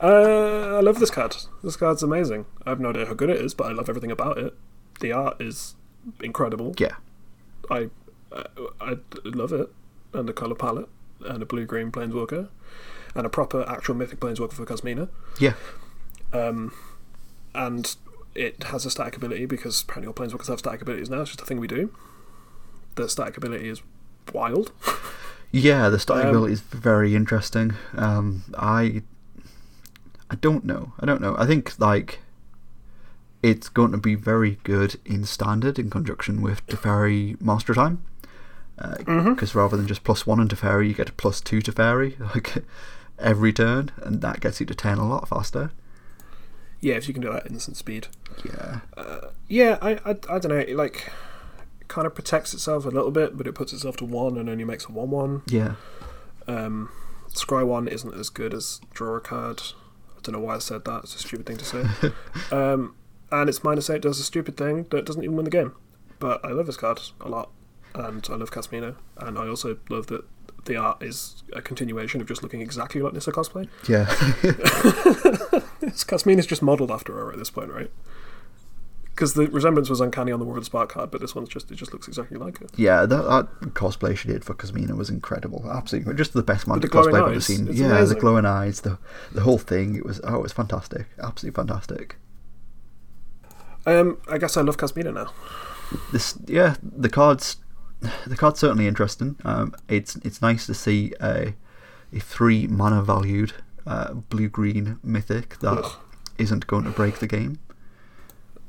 [0.00, 1.36] Uh, I love this card.
[1.64, 2.46] This card's amazing.
[2.64, 4.54] I have no idea how good it is, but I love everything about it.
[5.00, 5.74] The art is
[6.22, 6.74] incredible.
[6.78, 6.94] Yeah,
[7.70, 7.90] I,
[8.32, 8.44] I,
[8.80, 9.68] I love it,
[10.12, 10.88] and the color palette,
[11.24, 12.48] and a blue green planeswalker,
[13.14, 15.08] and a proper actual mythic planeswalker for Kasmina.
[15.40, 15.54] yeah,
[16.32, 16.72] Um,
[17.54, 17.96] and
[18.34, 21.22] it has a static ability because apparently all planeswalkers have static abilities now.
[21.22, 21.92] It's just a thing we do.
[22.96, 23.82] The static ability is
[24.32, 24.72] wild.
[25.52, 25.88] yeah.
[25.88, 27.74] The static Um, ability is very interesting.
[27.96, 29.02] Um, I,
[30.30, 30.92] I don't know.
[31.00, 31.36] I don't know.
[31.38, 32.18] I think like
[33.42, 38.02] it's going to be very good in standard in conjunction with Teferi Master Time.
[38.98, 42.64] Because rather than just plus one in Teferi, you get a plus two Teferi like
[43.18, 45.70] every turn, and that gets you to ten a lot faster.
[46.80, 48.08] Yeah, if you can do that at instant speed.
[48.44, 48.80] Yeah,
[49.48, 50.64] Yeah, I, I, I don't know.
[50.76, 51.10] Like,
[51.88, 54.64] kind of protects itself a little bit, but it puts itself to one and only
[54.64, 55.42] makes a one-one.
[55.46, 55.74] yeah,
[56.48, 56.90] Um,
[57.28, 59.60] Scry one isn't as good as draw a card.
[60.16, 61.04] I don't know why I said that.
[61.04, 61.84] It's a stupid thing to say.
[62.56, 62.94] um,
[63.30, 65.74] and its minus eight does a stupid thing that doesn't even win the game.
[66.18, 67.50] But I love this card a lot,
[67.94, 70.24] and I love Kasmina, and I also love that
[70.64, 73.68] the art is a continuation of just looking exactly like Nissa cosplay.
[73.88, 74.06] yeah.
[76.06, 77.90] Kasmina's just modelled after her at this point, right?
[79.16, 81.70] Because the resemblance was uncanny on the World of Spark card, but this one's just
[81.70, 82.70] it just looks exactly like it.
[82.76, 85.64] Yeah, that, that cosplay she did for Kasmina was incredible.
[85.72, 87.66] Absolutely, just the best magic glowing cosplay I've ever seen.
[87.72, 88.08] yeah, amazing.
[88.08, 88.98] the glowing eyes, the
[89.32, 89.94] the whole thing.
[89.94, 91.06] It was oh, it was fantastic.
[91.18, 92.16] Absolutely fantastic.
[93.86, 95.32] Um, I guess I love Kasmina now.
[96.12, 97.56] This yeah, the cards,
[98.26, 99.36] the card's certainly interesting.
[99.46, 101.54] Um, it's it's nice to see a
[102.12, 103.54] a three mana valued
[103.86, 105.96] uh, blue green mythic that
[106.38, 107.60] not going to break the game.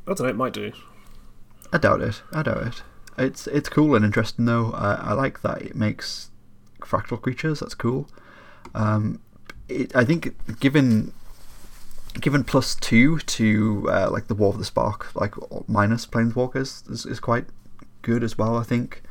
[0.08, 0.72] I don't know, it might do.
[1.74, 2.22] I doubt it.
[2.32, 2.84] I doubt it.
[3.18, 4.72] It's it's cool and interesting though.
[4.72, 6.30] I, I like that it makes
[6.82, 7.60] fractal creatures.
[7.60, 8.08] That's cool.
[8.74, 9.22] Um,
[9.68, 11.14] it, I think given
[12.22, 15.34] given plus two to uh, like the War of the Spark, like
[15.68, 17.46] minus planeswalkers is, is quite
[18.02, 18.56] good as well.
[18.56, 19.04] I think.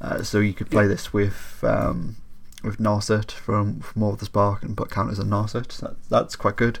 [0.00, 2.16] Uh, so you could play this with um,
[2.62, 5.76] with Narset from, from War of the Spark and put counters on Narset.
[5.80, 6.78] That, that's quite good.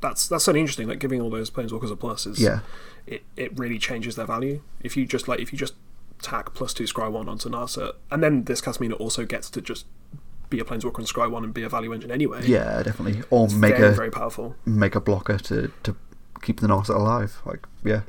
[0.00, 0.88] That's that's certainly interesting.
[0.88, 2.60] Like giving all those planeswalkers a plus is Yeah.
[3.06, 4.62] it, it really changes their value.
[4.80, 5.74] If you just like if you just
[6.22, 9.86] tack plus two scry one onto Narset, and then this Kasmina also gets to just
[10.50, 12.46] be a planeswalker and scry one and be a value engine anyway.
[12.46, 13.22] Yeah, definitely.
[13.30, 14.56] Or it's make very a very powerful.
[14.64, 15.96] make a blocker to, to
[16.42, 17.40] keep the Narset alive.
[17.44, 18.02] Like yeah.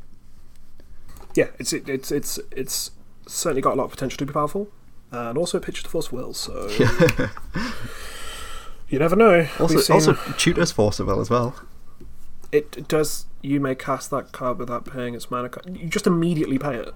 [1.36, 2.92] Yeah, it's it, it's it's it's
[3.28, 4.70] certainly got a lot of potential to be powerful,
[5.12, 6.34] and also it pitches the force will.
[6.34, 6.70] So
[8.90, 9.48] you never know.
[9.60, 11.56] Also, seen- also Tutor's Force Will as well.
[12.52, 13.26] It, it does.
[13.42, 15.50] You may cast that card without paying its mana.
[15.50, 16.94] Co- you just immediately pay it.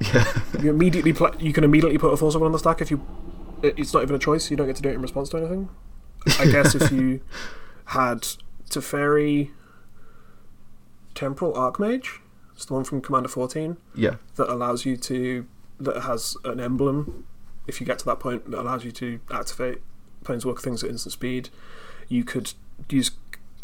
[0.00, 0.40] Yeah.
[0.60, 1.30] You immediately play.
[1.38, 3.00] You can immediately put a force on the stack if you.
[3.62, 4.50] it- It's not even a choice.
[4.50, 5.68] You don't get to do it in response to anything.
[6.40, 7.20] I guess if you
[7.86, 8.22] had
[8.70, 9.50] Teferi
[11.14, 12.18] Temporal Archmage,
[12.54, 14.16] it's the one from Commander 14 yeah.
[14.36, 15.46] that allows you to
[15.80, 17.26] that has an emblem.
[17.66, 19.78] If you get to that point, that allows you to activate
[20.24, 21.48] Planeswalker things at instant speed.
[22.08, 22.52] You could
[22.90, 23.10] use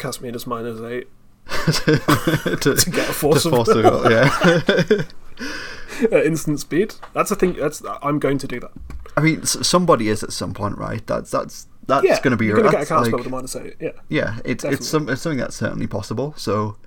[0.01, 1.07] Kasmina's minus eight
[1.47, 5.05] to, to get a force to of force it,
[5.39, 6.11] yeah.
[6.17, 6.95] at instant speed.
[7.13, 7.53] That's a thing.
[7.53, 8.71] That's I'm going to do that.
[9.17, 11.05] I mean, somebody is at some point, right?
[11.05, 13.25] That's that's that's yeah, going to be you're going to get a cast like- with
[13.27, 13.75] a minus eight.
[13.79, 14.77] Yeah, Yeah, it's Definitely.
[14.77, 16.33] it's some it's something that's certainly possible.
[16.37, 16.77] So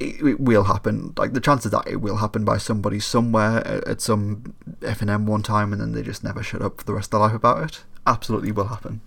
[0.00, 1.14] it, it will happen.
[1.16, 5.10] Like the chances that it will happen by somebody somewhere at, at some F and
[5.10, 7.20] M one time, and then they just never shut up for the rest of their
[7.20, 7.84] life about it.
[8.06, 9.00] Absolutely will happen.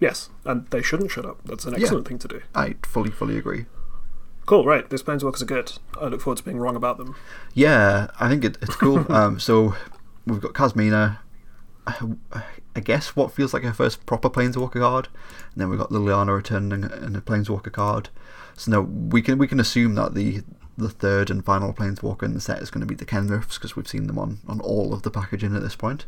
[0.00, 1.38] Yes, and they shouldn't shut up.
[1.44, 1.80] That's an Yeah.
[1.82, 2.40] excellent thing to do.
[2.54, 3.66] I fully fully agree.
[4.46, 4.88] Cool, right?
[4.88, 5.72] These planeswalkers are good.
[6.00, 7.14] I look forward to being wrong about them.
[7.54, 9.04] Yeah, I think it, it's cool.
[9.12, 9.74] um, so
[10.26, 11.18] we've got Kasmina.
[11.86, 15.08] I guess what feels like her first proper Planeswalker card,
[15.52, 18.08] and then we've got Liliana returning in a Planeswalker card.
[18.56, 20.42] So now we can we can assume that the
[20.76, 23.76] the third and final Planeswalker in the set is going to be the Kenriths because
[23.76, 26.06] we've seen them on, on all of the packaging at this point.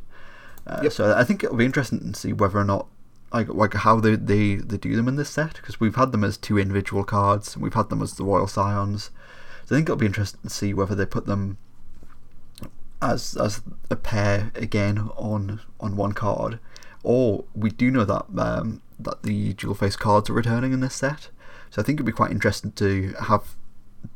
[0.66, 0.92] Uh, Yep.
[0.92, 2.86] So I think it'll be interesting to see whether or not
[3.32, 6.24] like like how they they, they do them in this set because we've had them
[6.24, 9.10] as two individual cards and we've had them as the Royal Scions.
[9.64, 11.56] So I think it'll be interesting to see whether they put them
[13.00, 16.58] as as a pair again on on one card,
[17.02, 20.94] or we do know that um, that the dual face cards are returning in this
[20.94, 21.30] set.
[21.70, 23.56] So I think it'd be quite interesting to have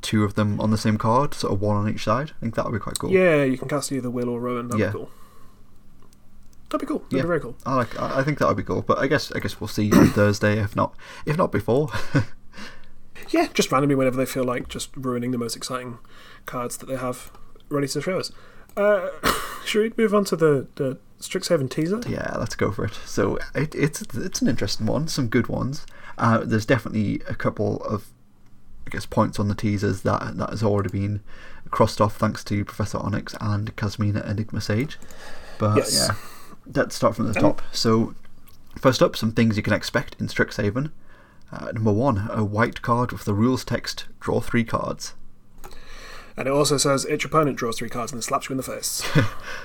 [0.02, 2.32] two of them on the same card, sort of one on each side.
[2.36, 3.10] I think that would be quite cool.
[3.10, 4.68] Yeah, you can cast either Will or Rowan.
[4.68, 4.86] That'd Yeah.
[4.88, 5.10] be cool.
[6.70, 6.98] That'd be cool.
[7.00, 7.22] That'd Yeah.
[7.22, 7.56] be very cool.
[7.64, 7.98] I like.
[8.00, 8.82] I think that would be cool.
[8.82, 11.88] But I guess I guess we'll see on Thursday, if not if not before.
[13.30, 15.98] Yeah, just randomly whenever they feel like just ruining the most exciting
[16.44, 17.32] cards that they have
[17.68, 18.30] ready to show us.
[18.76, 19.08] Uh,
[19.64, 22.00] should we move on to the, the Strixhaven teaser?
[22.06, 22.94] Yeah, let's go for it.
[23.04, 25.86] So it, it's it's an interesting one, some good ones.
[26.18, 28.10] Uh, there's definitely a couple of,
[28.86, 31.20] I guess, points on the teasers that that has already been
[31.70, 34.98] crossed off thanks to Professor Onyx and Kasmina Enigma Sage.
[35.58, 35.94] But Yes.
[36.10, 36.14] yeah,
[36.74, 37.62] let's start from the top.
[37.72, 38.14] So
[38.78, 40.90] first up, some things you can expect in Strixhaven.
[41.52, 45.14] Uh, number one, a white card with the rules text: draw three cards.
[46.38, 48.62] And it also says each opponent draws three cards and then slaps you in the
[48.62, 49.02] face.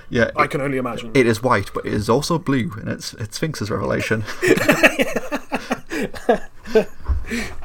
[0.10, 1.12] Yeah, I it, can only imagine.
[1.14, 4.26] it is white, but it is also blue, and it's it's Sphinx's revelation.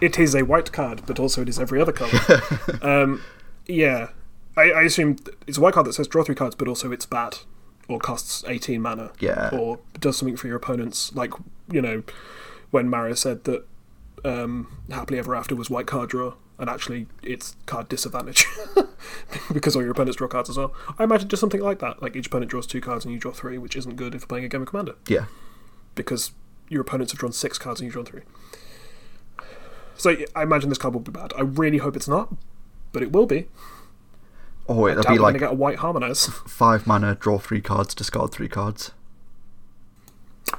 [0.01, 2.20] it is a white card, but also it is every other colour.
[2.83, 3.22] um,
[3.66, 4.11] yeah,
[4.57, 5.16] I, I assume
[5.49, 7.38] it's a white card that says draw three cards, but also it's bad,
[7.88, 9.51] or costs 18 mana, Yeah.
[9.53, 11.14] or does something for your opponents.
[11.14, 11.33] Like,
[11.70, 12.03] you know,
[12.70, 13.66] when Mario said that
[14.25, 18.46] um, Happily Ever After was white card draw, and actually it's card disadvantage
[19.53, 20.75] because all your opponents draw cards as well.
[20.99, 22.01] I imagine just something like that.
[22.03, 24.27] Like each opponent draws two cards and you draw three, which isn't good if you're
[24.27, 25.27] playing a game of Commander yeah,
[25.94, 26.33] because
[26.70, 28.22] your opponents have drawn six cards and you've drawn three.
[29.96, 31.33] So I imagine this card will be bad.
[31.37, 32.35] I really hope it's not,
[32.92, 33.49] but it will be.
[34.68, 36.26] I it'll be like get a white harmonize.
[36.46, 38.92] five mana, draw three cards, discard three cards,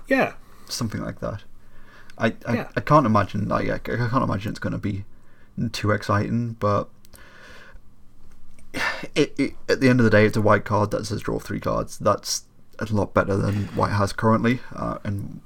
[0.08, 0.34] yeah,
[0.68, 1.44] something like that.
[2.18, 2.68] I I, Yeah.
[2.76, 3.48] I can't imagine.
[3.48, 5.06] Like, I, I can't imagine it's going to be
[5.72, 6.90] too exciting, but
[9.16, 11.40] it, it, at the end of the day, it's a white card that says draw
[11.40, 11.98] three cards.
[11.98, 12.44] That's
[12.80, 15.42] a lot better than white has currently, uh, and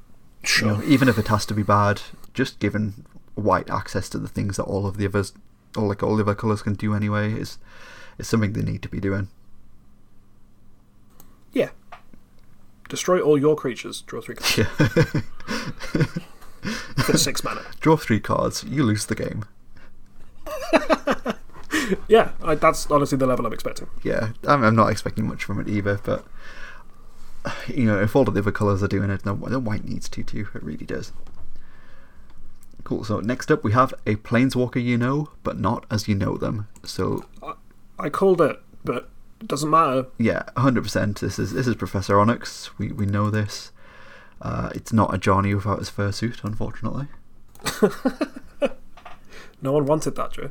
[0.61, 2.01] you know, even if it has to be bad,
[2.33, 5.33] just giving white access to the things that all of the others,
[5.77, 7.57] or like all the other colours can do anyway, is
[8.17, 9.27] is something they need to be doing.
[11.53, 11.69] Yeah.
[12.89, 14.01] Destroy all your creatures.
[14.01, 14.65] Draw three cards Yeah.
[17.03, 17.61] for six mana.
[17.79, 19.45] draw three cards, you lose the game.
[22.07, 23.87] Yeah, I, that's honestly the level I'm expecting.
[24.03, 26.25] yeah, I'm, I'm not expecting much from it either, but
[27.67, 30.23] you know, if all of the other colours are doing it, then white needs to
[30.23, 30.47] too.
[30.53, 31.11] It really does.
[32.83, 33.03] Cool.
[33.03, 36.67] So next up, we have a planeswalker you know, but not as you know them.
[36.83, 37.25] So
[38.01, 40.07] I called it, but it doesn't matter.
[40.17, 41.19] yeah, 100%.
[41.19, 42.77] This is this is Professor Onyx.
[42.77, 43.71] We we know this.
[44.41, 47.07] Uh, it's not Ajani without his fursuit, unfortunately.
[49.63, 50.49] No one wanted that, Joe.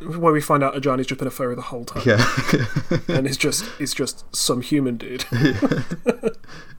[0.18, 2.24] Where we find out Ajani's just been a furry the whole time, Yeah.
[3.08, 5.26] and it's just it's just some human dude.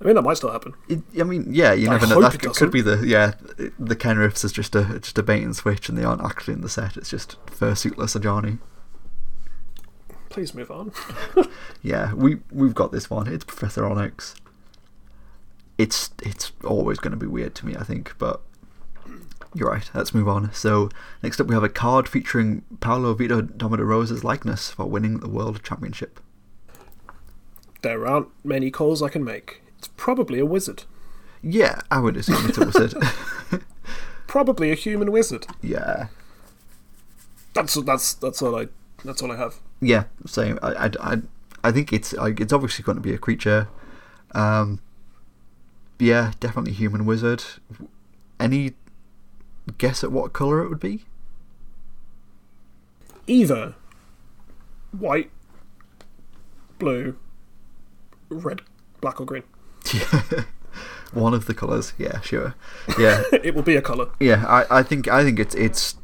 [0.00, 0.72] I mean, that might still happen.
[0.88, 2.22] It, I mean, yeah, you I never know.
[2.22, 3.34] That it could, could be the yeah.
[3.78, 6.62] The Kenriths is just a just a bait and switch, and they aren't actually in
[6.62, 6.96] the set.
[6.96, 8.58] It's just fursuitless Ajani.
[10.30, 10.92] Please move on.
[11.82, 13.26] Yeah, we we've got this one.
[13.26, 14.34] It's Professor Onyx.
[15.78, 18.42] It's it's always going to be weird to me, I think, but
[19.54, 19.90] You're right.
[19.94, 20.52] Let's move on.
[20.52, 20.90] So
[21.22, 25.62] next up, we have a card featuring Paulo Vitor Rosa's likeness for winning the World
[25.62, 26.20] Championship.
[27.82, 29.62] There aren't many calls I can make.
[29.80, 30.84] It's probably a wizard.
[31.42, 32.94] Yeah, I would assume it's a wizard.
[34.26, 35.46] Probably a human wizard.
[35.62, 36.06] yeah,
[37.54, 38.68] That's that's that's all I
[39.04, 39.56] that's all I have.
[39.80, 40.04] yeah.
[40.26, 40.58] Same.
[40.62, 41.16] I, I, I,
[41.64, 43.68] I think it's like it's obviously going to be a creature.
[44.32, 44.80] Um,
[45.98, 47.42] yeah, definitely human wizard.
[48.38, 48.74] Any
[49.78, 51.06] guess at what color it would be?
[53.26, 53.74] Either
[54.92, 55.30] white,
[56.78, 57.16] blue,
[58.28, 58.60] red,
[59.00, 59.42] black or green.
[61.12, 61.92] One of the colors.
[61.98, 62.54] Yeah, sure.
[62.98, 64.10] Yeah, it will be a color.
[64.20, 64.44] yeah.
[64.46, 65.96] I, I think I think it's it's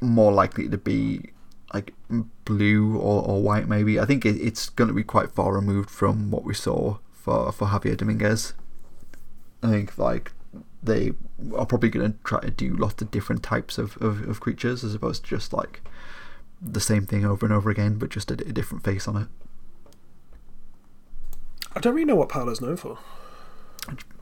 [0.00, 1.30] more likely to be
[1.72, 1.94] like
[2.44, 3.68] blue or, or white.
[3.68, 6.98] Maybe I think it, it's going to be quite far removed from what we saw
[7.12, 8.54] for for Javier Dominguez.
[9.62, 10.32] I think like
[10.82, 11.12] they
[11.54, 14.82] are probably going to try to do lots of different types of, of, of creatures
[14.82, 15.82] as opposed to just like
[16.60, 19.28] the same thing over and over again, but just a, a different face on it.
[21.74, 22.98] I don't really know what Paulo's known for.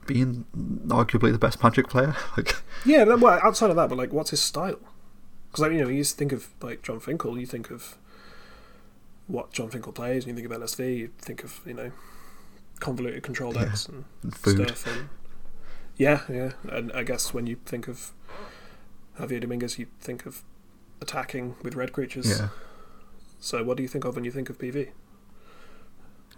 [0.07, 0.47] Being
[0.89, 4.41] arguably the best Magic player, like Yeah, well, outside of that, but like, what's his
[4.41, 4.79] style?
[5.51, 7.97] Because like you know, you used to think of like Jon Finkel, you think of
[9.27, 11.91] what Jon Finkel plays, and you think of LSV, you think of you know
[12.81, 14.67] convoluted control Yeah, decks and, and food.
[14.69, 14.87] stuff.
[14.87, 15.09] And
[15.97, 18.13] yeah, yeah, and I guess when you think of
[19.19, 20.43] Javier Dominguez, you think of
[21.01, 22.29] attacking with red creatures.
[22.41, 22.49] Yeah,
[23.41, 24.91] So what do you think of when you think of PV?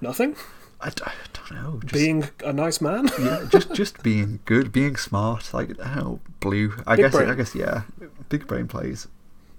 [0.00, 0.34] Nothing.
[0.82, 1.80] I, I don't know.
[1.80, 3.08] Just, Being a nice man.
[3.20, 5.52] yeah, just just being good, being smart.
[5.52, 6.02] Like I
[6.40, 6.74] blue.
[6.86, 7.12] I Big guess.
[7.12, 7.28] brain.
[7.28, 7.82] I guess yeah.
[8.28, 9.08] Big brain plays.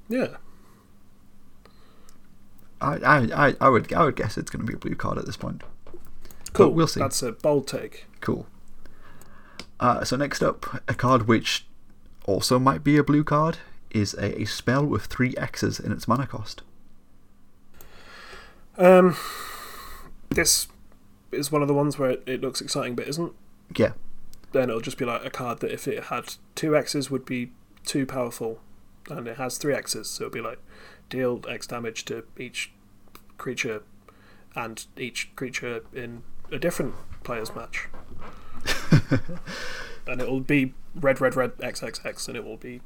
[0.10, 0.38] yeah.
[2.84, 5.20] I, I, I, I would I would guess it's going to be a blue card
[5.20, 5.62] at this point.
[6.54, 6.72] Cool.
[6.72, 7.00] we'll see.
[7.00, 8.06] That's a bold take.
[8.22, 8.48] Cool.
[9.80, 11.66] Uh, so next up, a card which
[12.26, 13.60] also might be a blue card
[13.92, 16.64] is a, a spell with three X's in its mana cost.
[18.78, 19.16] Um,
[20.30, 20.68] this
[21.32, 23.34] is one of the ones where it, it looks exciting but isn't.
[23.76, 23.94] Yeah,
[24.52, 27.52] Then it'll just be like a card that if it had two X's would be
[27.86, 28.60] too powerful,
[29.10, 30.60] and it has three X's, so it'll be like
[31.10, 32.72] deal X damage to each
[33.38, 33.84] creature,
[34.56, 37.88] and each creature in a different player's match.
[40.08, 42.82] and it will be red, red, red, XXX, and it will be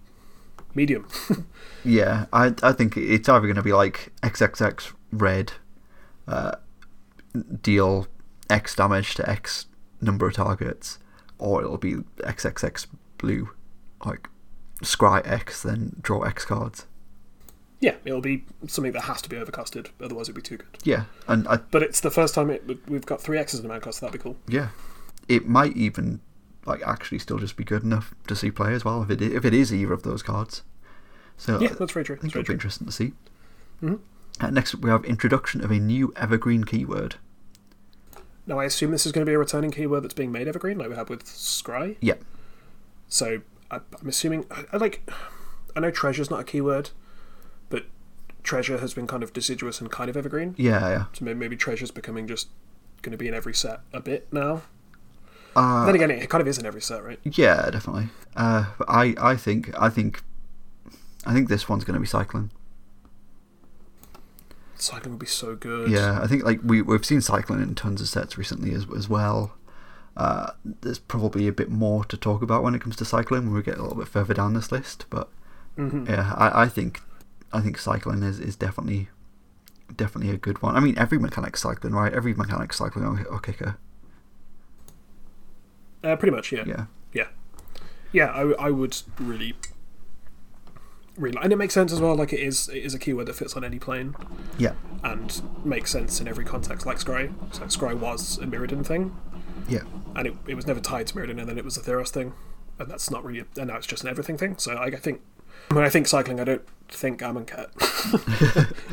[0.73, 1.07] medium.
[1.83, 2.25] yeah.
[2.31, 5.53] I I think it's either going to be like XXX red,
[6.27, 6.55] uh,
[7.61, 8.07] deal
[8.49, 9.65] X damage to X
[10.01, 10.99] number of targets,
[11.39, 12.87] or it'll be XXX
[13.17, 13.49] blue,
[14.05, 14.27] like
[14.83, 16.85] scry X, then draw X cards.
[17.79, 20.67] yeah, it'll be something that has to be overcasted, otherwise it'd be too good.
[20.83, 23.67] Yeah, and I But it's the first time it, we've got three X's in the
[23.69, 24.37] mana cost, so that'd be cool.
[24.47, 24.69] Yeah,
[25.27, 26.21] it might even
[26.65, 29.45] like actually still just be good enough to see play as well if it if
[29.45, 30.63] it is either of those cards.
[31.37, 32.15] So Yeah, I that's very true.
[32.15, 33.13] think That's very it'll be interesting to see.
[33.83, 33.99] Mhm.
[34.39, 37.15] Uh, next we have introduction of a new evergreen keyword.
[38.47, 40.77] Now, I assume this is going to be a returning keyword that's being made evergreen,
[40.77, 41.95] like we had with Scry.
[41.99, 42.15] Yeah,
[43.07, 43.41] So
[43.71, 45.09] I, I'm assuming, I, I like,
[45.75, 46.91] I know treasure's not a keyword,
[47.69, 47.85] but
[48.43, 50.53] treasure has been kind of deciduous and kind of evergreen.
[50.57, 51.05] yeah, yeah.
[51.13, 52.49] So maybe, maybe treasure's becoming just
[53.01, 54.61] going to be in every set a bit now.
[55.55, 57.19] Uh, then again, it kind of is in every set, right?
[57.23, 58.09] yeah, definitely.
[58.35, 60.21] Uh, I I think I think
[61.25, 62.51] I think this one's going to be cycling.
[64.77, 65.89] Cycling would be so good.
[65.89, 69.07] Yeah, I think like we we've seen cycling in tons of sets recently as as
[69.09, 69.55] well.
[70.17, 73.53] Uh, there's probably a bit more to talk about when it comes to cycling when
[73.53, 75.29] we get a little bit further down this list, but
[75.77, 77.01] hmm yeah, I, I think
[77.53, 79.09] I think cycling is, is definitely
[79.95, 80.75] definitely a good one.
[80.75, 82.13] I mean, every mechanic cycling, right?
[82.13, 83.77] Every mechanic cycling or, or kicker.
[86.03, 86.65] Uh, pretty much, yeah.
[86.65, 87.27] Yeah, Yeah,
[88.11, 88.27] yeah.
[88.31, 89.55] I, I would really,
[91.17, 92.15] really, and it makes sense as well.
[92.15, 94.15] Like it is, it is a keyword that fits on any plane
[94.57, 96.85] yeah, and makes sense in every context.
[96.85, 99.15] Like Scry, so Scry was a Mirrodin thing,
[99.67, 99.81] yeah,
[100.15, 102.33] and it, it was never tied to Mirrodin, and then it was a Theros thing,
[102.79, 104.57] and that's not really, and now it's just an everything thing.
[104.57, 105.21] So I, I think
[105.71, 107.69] when I think cycling, I don't think Amonkhet.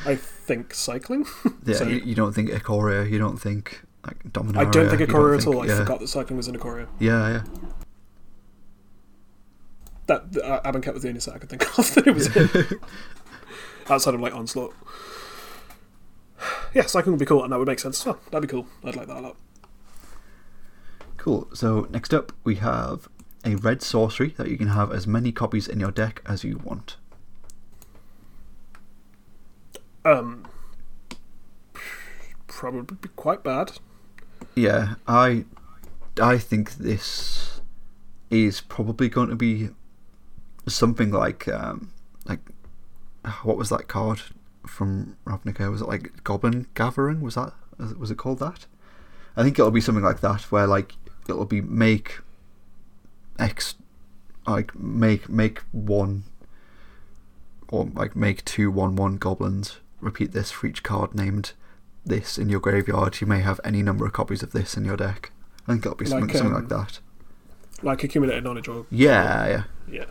[0.06, 1.26] I think cycling.
[1.64, 1.74] yeah.
[1.76, 4.66] So- you, you don't think Ikoria, you don't think like Dominaria.
[4.66, 5.60] I don't think Ikoria at all.
[5.62, 6.88] I forgot that cycling was in Ikoria.
[6.98, 7.42] Yeah, yeah.
[10.06, 12.80] That uh, Amonkhet was the only set I could think of that it was in.
[13.90, 14.74] outside of like onslaught.
[16.74, 18.18] Yeah, cycling would be cool, and that would make sense as well.
[18.30, 18.66] That'd be cool.
[18.82, 19.36] I'd like that a lot.
[21.16, 21.48] Cool.
[21.54, 23.08] So next up, we have
[23.44, 26.58] a red sorcery that you can have as many copies in your deck as you
[26.58, 26.96] want.
[30.04, 30.48] Um,
[32.46, 33.72] probably be quite bad.
[34.54, 35.44] Yeah, I
[36.20, 37.60] I think this
[38.30, 39.70] is probably going to be
[40.66, 41.92] something like um,
[42.26, 42.40] like
[43.42, 44.20] what was that card
[44.66, 45.70] from Ravnica?
[45.70, 47.20] Was it like Goblin Gathering?
[47.20, 47.52] Was that
[47.98, 48.66] was it called that?
[49.36, 50.94] I think it'll be something like that, where like
[51.28, 52.20] it'll be make
[53.38, 53.74] X,
[54.46, 56.24] like make make one,
[57.68, 59.78] or like make two one one goblins.
[60.00, 61.52] Repeat this for each card named
[62.04, 63.20] this in your graveyard.
[63.20, 65.30] You may have any number of copies of this in your deck.
[65.66, 66.98] I think it'll be something Like, something um, like that.
[67.82, 70.04] Like accumulated knowledge or Yeah, yeah, yeah,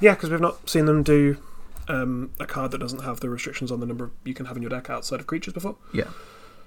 [0.00, 0.14] yeah.
[0.14, 1.36] Because we've not seen them do
[1.88, 4.62] um, a card that doesn't have the restrictions on the number you can have in
[4.62, 5.76] your deck outside of creatures before.
[5.92, 6.04] yeah.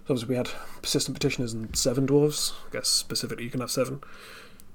[0.08, 0.50] So obviously we had
[0.82, 2.54] persistent petitioners and seven dwarves.
[2.70, 4.00] I guess specifically you can have seven.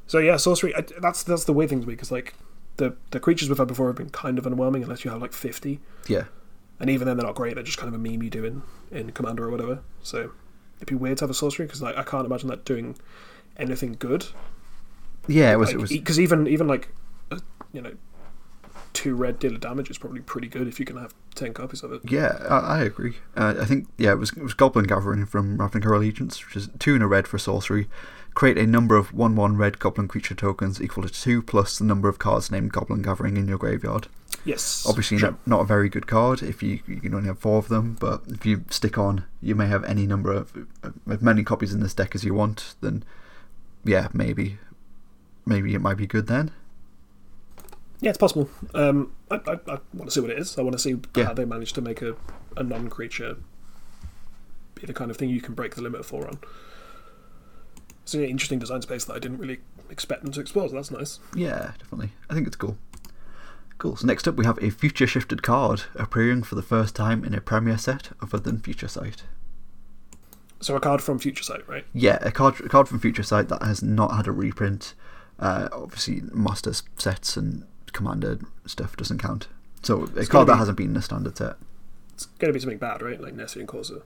[0.06, 0.74] So yeah, sorcery.
[0.76, 2.34] I, that's that's the weird thing to me because like
[2.76, 5.32] the the creatures we've had before have been kind of underwhelming unless you have like
[5.32, 6.24] fifty, Yeah,
[6.80, 7.54] and even then they're not great.
[7.54, 9.80] They're just kind of a meme you do in in commander or whatever.
[10.02, 10.32] So
[10.76, 12.96] it'd be weird to have a sorcery because like I can't imagine that doing
[13.56, 14.26] anything good.
[15.28, 15.50] yeah.
[15.52, 15.70] It was.
[15.70, 15.90] it was.
[15.90, 16.88] because even even like
[17.72, 17.92] you know
[18.92, 21.82] two red deal of damage is probably pretty good if you can have ten copies
[21.82, 22.02] of it.
[22.04, 23.16] Yeah, I, I agree.
[23.36, 26.68] Uh, I think yeah, it was it was Goblin Gathering from Ravnica Allegiance, which is
[26.78, 27.88] two and a red for sorcery.
[28.34, 31.84] Create a number of one one red Goblin creature tokens equal to two plus the
[31.84, 34.08] number of cards named Goblin Gathering in your graveyard.
[34.44, 35.32] Yes, Obviously, sure.
[35.32, 37.96] not, not a very good card if you you can only have four of them.
[38.00, 40.66] But if you stick on, you may have any number of
[41.08, 42.74] as many copies in this deck as you want.
[42.80, 43.04] Then
[43.84, 44.58] yeah, maybe
[45.44, 46.50] maybe it might be good then.
[48.02, 48.50] Yeah, it's possible.
[48.74, 50.58] Um, I, I, I want to see what it is.
[50.58, 51.24] I want to see Yeah.
[51.24, 52.16] how they manage to make a,
[52.56, 53.36] a non creature
[54.74, 56.38] be the kind of thing you can break the limit for on.
[58.02, 60.90] It's an interesting design space that I didn't really expect them to explore, so that's
[60.90, 61.20] nice.
[61.36, 62.10] Yeah, definitely.
[62.28, 62.76] I think it's cool.
[63.78, 63.94] Cool.
[63.96, 67.34] So next up, we have a future shifted card appearing for the first time in
[67.34, 69.22] a Premier set other than Future Sight.
[70.60, 71.84] So a card from Future Sight, right?
[71.92, 74.94] Yeah, a card a card from Future Sight that has not had a reprint.
[75.38, 79.48] Uh, obviously, Master sets and Commander stuff doesn't count.
[79.82, 81.56] So a It's card gonna that hasn't been in a standard set.
[82.14, 83.20] It's going to be something bad, right?
[83.20, 84.02] Like Nessian Courser.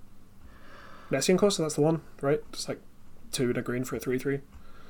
[1.11, 2.41] Nessian Courser, that's the one, right?
[2.53, 2.81] Just like
[3.33, 4.41] two and a green for a 3 3.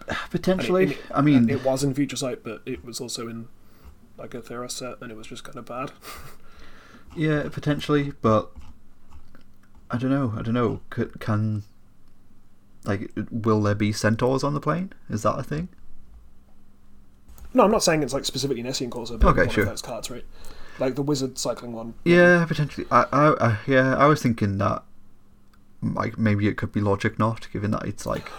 [0.31, 3.49] Potentially, I mean, it was in Future Sight, but it was also in
[4.17, 5.93] like a Theros set, and it was just kind of bad.
[7.17, 8.51] yeah, potentially, but
[9.91, 10.35] I don't know.
[10.37, 10.81] I don't know.
[10.91, 11.65] Could, can
[12.85, 14.93] like will there be centaurs on the plane?
[15.11, 15.69] Is that a thing?
[17.57, 19.63] No, I'm not saying it's like specifically Nessian Courser, but Okay, one sure.
[19.65, 20.25] of those cards, right?
[20.79, 21.95] Like the wizard cycling one.
[22.05, 22.87] Yeah, potentially.
[22.91, 24.83] I, I, I, yeah, I was thinking that,
[25.83, 28.31] like maybe it could be Logic Knot, given that it's like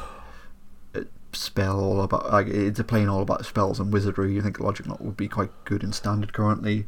[0.93, 4.33] a spell all about like it's a plane all about spells and wizardry.
[4.35, 6.85] You think Logic Knot would be quite good in standard currently?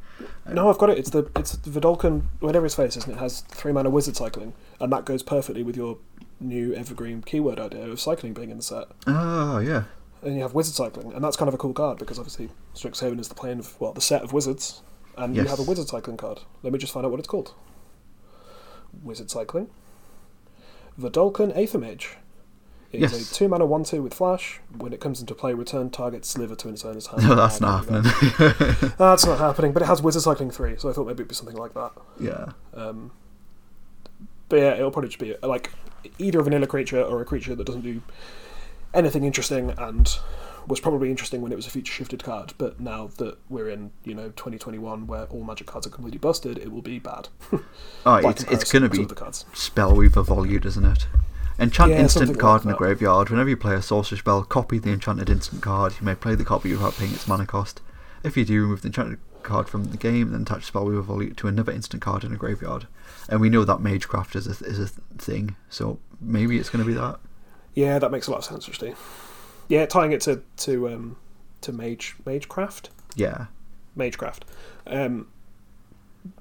[0.47, 0.99] No, I've got it.
[0.99, 4.15] It's the it's the Vedalken, whatever his face is, and it has three mana wizard
[4.15, 5.97] cycling, and that goes perfectly with your
[6.39, 8.85] new evergreen keyword idea of cycling being in the set.
[9.07, 9.85] Oh yeah,
[10.21, 13.19] And you have wizard cycling, and that's kind of a cool card because obviously Strixhaven
[13.19, 14.81] is the plane of well the set of wizards,
[15.17, 16.41] and you have a wizard cycling card.
[16.61, 17.53] Let me just find out what it's called.
[19.03, 19.69] Wizard cycling.
[20.99, 22.15] Vedalken Aethermage.
[22.91, 23.13] It Yes.
[23.13, 24.59] is a two mana one two with flash.
[24.75, 27.23] When it comes into play, return target sliver to its owner's hand.
[27.27, 28.49] no, that's not there we go.
[28.49, 28.93] happening.
[28.97, 31.35] That's not happening, but it has wizard cycling three, so I thought maybe it'd be
[31.35, 31.91] something like that.
[32.19, 33.11] yeah, Um,
[34.49, 35.71] but yeah, it'll probably just be like
[36.17, 38.01] either a vanilla creature or a creature that doesn't do
[38.93, 40.17] anything interesting and
[40.67, 42.53] was probably interesting when it was a future shifted card.
[42.57, 46.57] But now that we're in, you know, 2021 where all magic cards are completely busted,
[46.57, 47.29] it will be bad.
[48.05, 49.45] oh, it's it's gonna be other cards.
[49.53, 51.07] Spellweaver Volute, isn't it?
[51.57, 53.29] Enchant Yeah, instant card like in the graveyard.
[53.29, 55.93] Whenever you play a sorcery spell, copy the enchanted instant card.
[55.99, 57.81] You may play the copy without paying its mana cost.
[58.23, 61.47] If you do, remove the enchanted card from the game, then attach Spellweaver Volute to
[61.47, 62.87] another instant card in a graveyard.
[63.27, 64.87] And we know that Magecraft is a, is a
[65.17, 67.19] thing, so maybe it's going to be that.
[67.75, 68.95] Yeah, that makes a lot of sense, actually.
[69.67, 71.17] Yeah, tying it to to um,
[71.61, 72.89] to Mage Magecraft.
[73.15, 73.45] Yeah,
[73.97, 74.41] Magecraft
[74.87, 75.27] um,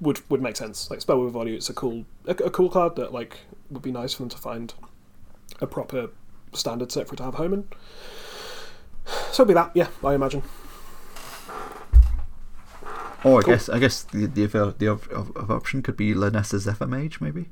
[0.00, 0.90] would would make sense.
[0.90, 4.14] Like Spellweaver Volute, it's a cool a, a cool card that like would be nice
[4.14, 4.72] for them to find
[5.60, 6.10] a proper
[6.54, 7.68] standard set for it to have home in.
[9.32, 10.42] So it'll be that, yeah, I imagine.
[13.24, 13.54] Or I Cool.
[13.54, 17.20] guess I guess the the other, the of, of option could be Linessa Zephyr Mage,
[17.20, 17.48] maybe.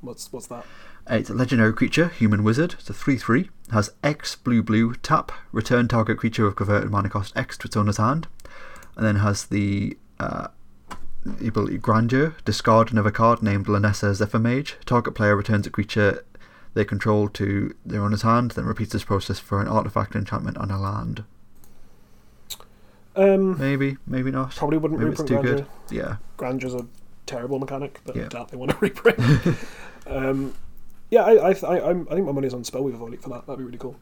[0.00, 0.66] What's what's that?
[1.08, 2.74] It's a legendary creature, human wizard.
[2.78, 3.50] It's a 3 3.
[3.72, 5.32] Has X blue blue tap.
[5.50, 8.28] Return target creature with converted mana cost X to its owner's hand.
[8.96, 10.48] And then has the uh,
[11.44, 12.34] ability Grandeur.
[12.44, 14.76] Discard another card named Linessa Zephyr Mage.
[14.86, 16.24] Target player returns a creature
[16.74, 20.70] they control to their owner's hand, then repeats this process for an artifact enchantment on
[20.70, 21.22] a land.
[23.14, 24.56] Um, Maybe, maybe not.
[24.56, 25.66] probably wouldn't Maybe it's reprint too Grandeur.
[25.88, 25.94] good.
[25.94, 26.16] Yeah.
[26.38, 26.86] Grandeur's a
[27.26, 28.28] terrible mechanic that I Yeah.
[28.28, 29.18] doubt they want to reprint.
[30.06, 30.54] um,
[31.12, 33.46] yeah, I I, I I'm, I think my money's on Spellweaver Volute for that.
[33.46, 33.96] That'd be really cool.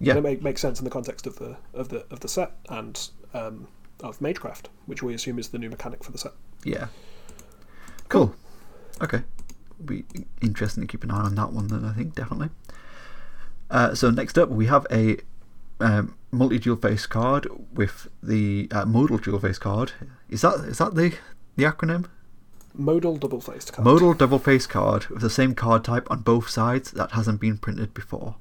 [0.00, 0.12] Yeah.
[0.12, 2.52] And it make, makes sense in the context of the of the of the set
[2.70, 3.68] and um,
[4.02, 6.32] of Magecraft, which we assume is the new mechanic for the set.
[6.64, 6.86] Yeah.
[8.08, 8.34] Cool.
[9.02, 9.22] Okay.
[9.84, 10.06] Be
[10.40, 12.48] interesting to keep an eye on that one then, I think, definitely.
[13.70, 15.18] Uh, so next up, we have a
[15.78, 19.92] um, multi dual face card with the uh, modal dual face card.
[20.30, 21.14] Is that is that the
[21.56, 22.06] the acronym?
[22.76, 23.84] Modal double faced card.
[23.86, 27.58] Modal double face card with the same card type on both sides that hasn't been
[27.58, 28.36] printed before.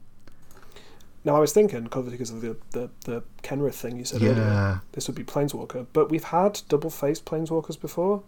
[1.23, 4.29] Now I was thinking, because of the, the, the Kenrith thing you said Yeah.
[4.29, 8.21] earlier, this would be Planeswalker, but we've had double faced Planeswalkers before.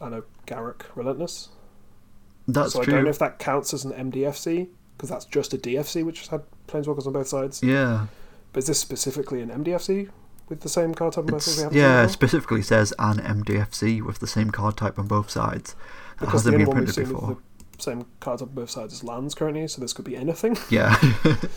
[0.00, 1.50] I know Garruk Relentless.
[2.48, 5.58] That's so I don't know if that counts as an MDFC, because that's just a
[5.58, 7.62] DFC which has had Planeswalkers on both sides.
[7.62, 8.06] Yeah.
[8.52, 10.08] But is this specifically an MDFC
[10.50, 11.48] with the same card type on both sides?
[11.48, 15.30] It's, we haven't yeah, specifically says an MDFC with the same card type on both
[15.30, 15.74] sides.
[16.18, 17.38] That Because the hasn't only been printed before.
[17.76, 20.58] the same cards on both sides as lands currently, so this could be anything.
[20.68, 20.94] Yeah.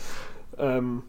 [0.58, 1.04] um,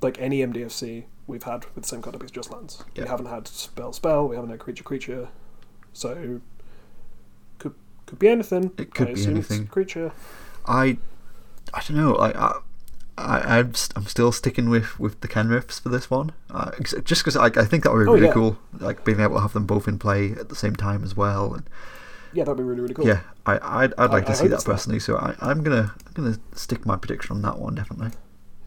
[0.00, 2.82] like any MDFC we've had with the same card type is just lands.
[2.94, 3.04] Yeah.
[3.04, 4.28] We haven't had spell spell.
[4.28, 5.28] We haven't had creature creature.
[5.92, 6.40] So
[7.58, 7.74] could
[8.06, 8.72] could be anything.
[8.78, 9.66] It could I be anything.
[9.66, 10.12] creature.
[10.66, 10.98] I,
[11.72, 12.14] I don't know.
[12.16, 12.60] I, I,
[13.16, 16.32] I I'm, st- I'm still sticking with with the Kenriths for this one.
[16.50, 18.32] Uh, just because I, I think that would be Oh, really yeah.
[18.32, 18.58] cool.
[18.80, 21.54] Like being able to have them both in play at the same time as well.
[21.54, 21.64] And
[22.32, 23.06] Yeah, that'd be really really cool.
[23.06, 24.64] yeah, I I'd, I'd like I- to I see that that.
[24.66, 24.98] personally.
[24.98, 28.10] So I, I'm gonna I'm gonna stick my prediction on that one definitely.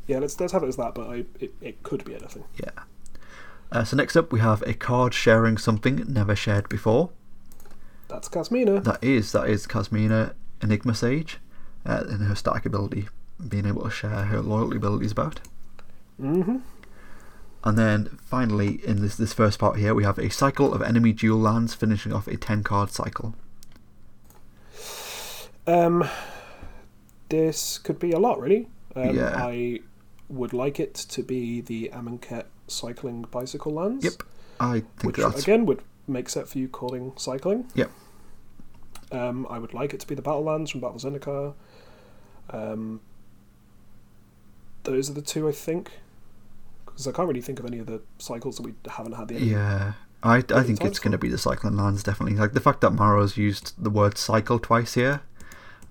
[0.07, 2.45] Yeah, let's let's have it as that, but I, it it could be anything.
[2.55, 2.71] Yeah.
[3.69, 7.09] Uh, so next up we have a card sharing something never shared before.
[8.07, 8.81] That's Kasmina.
[8.85, 11.39] That is that is Kasmina Enigma Sage,
[11.85, 13.09] uh, and her static ability,
[13.45, 15.39] being able to share her loyalty abilities about.
[16.21, 16.57] Mm-hmm.
[17.63, 21.11] And then finally, in this this first part here, we have a cycle of enemy
[21.11, 23.35] dual lands, finishing off a ten card cycle.
[25.65, 26.07] Um,
[27.29, 28.69] this could be a lot, really.
[28.95, 29.35] Um, Yeah.
[29.35, 29.81] I
[30.29, 34.03] would like it to be the Amonkhet cycling bicycle lands.
[34.03, 34.23] Yep,
[34.59, 37.69] I think Which that's again would make sense for you calling cycling.
[37.75, 37.91] Yep.
[39.11, 41.53] Um, I would like it to be the battle lands from Battle Zendikar.
[42.49, 43.01] Um,
[44.91, 45.91] those are the two I think,
[46.85, 49.35] because I can't really think of any of the cycles that we haven't had the.
[49.35, 49.93] yeah.
[50.23, 52.37] I, I think it's going to be the cycling lands definitely.
[52.37, 55.21] Like the fact that Maro's used the word cycle twice here,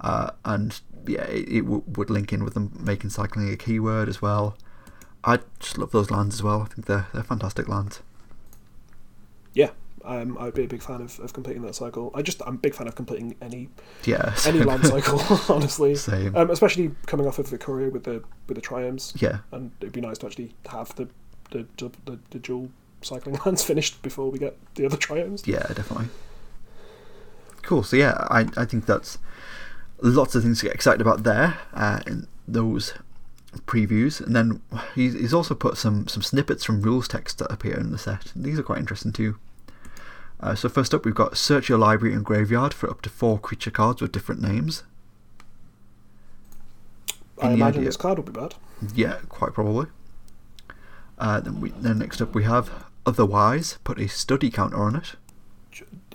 [0.01, 4.09] uh, and yeah, it, it w- would link in with them making cycling a keyword
[4.09, 4.59] as well.
[5.23, 6.63] I just love those lands as well.
[6.63, 8.01] I think they're they're fantastic lands.
[10.07, 12.13] Um, I'd be a big fan of, of completing that cycle.
[12.15, 13.69] I just I'm a big fan of completing any
[14.05, 15.21] Yeah, any land cycle,
[15.55, 15.97] honestly.
[15.97, 16.35] Same.
[16.37, 20.01] Um, especially coming off of Ikoria with the with the triomes, yeah, and it'd be
[20.01, 21.09] nice to actually have the
[21.51, 22.71] the the, the, the dual
[23.03, 25.47] cycling lands finished before we get the other triomes.
[25.47, 26.07] Yeah, definitely.
[27.63, 27.83] Cool.
[27.83, 29.19] So yeah, I I think that's
[30.01, 32.95] lots of things to get excited about there uh, in those
[33.67, 34.63] previews, and then
[34.95, 38.33] he's he's also put some some snippets from rules text that appear in the set.
[38.37, 39.39] These are quite interesting too.
[40.41, 43.39] Uh, so first up, we've got search your library and graveyard for up to four
[43.39, 44.83] creature cards with different names.
[47.41, 47.89] I imagine idea?
[47.89, 48.55] this card will be bad.
[48.95, 49.87] Yeah, quite probably.
[51.19, 52.71] Uh, then we then next up we have
[53.07, 55.15] otherwise put a study counter on it.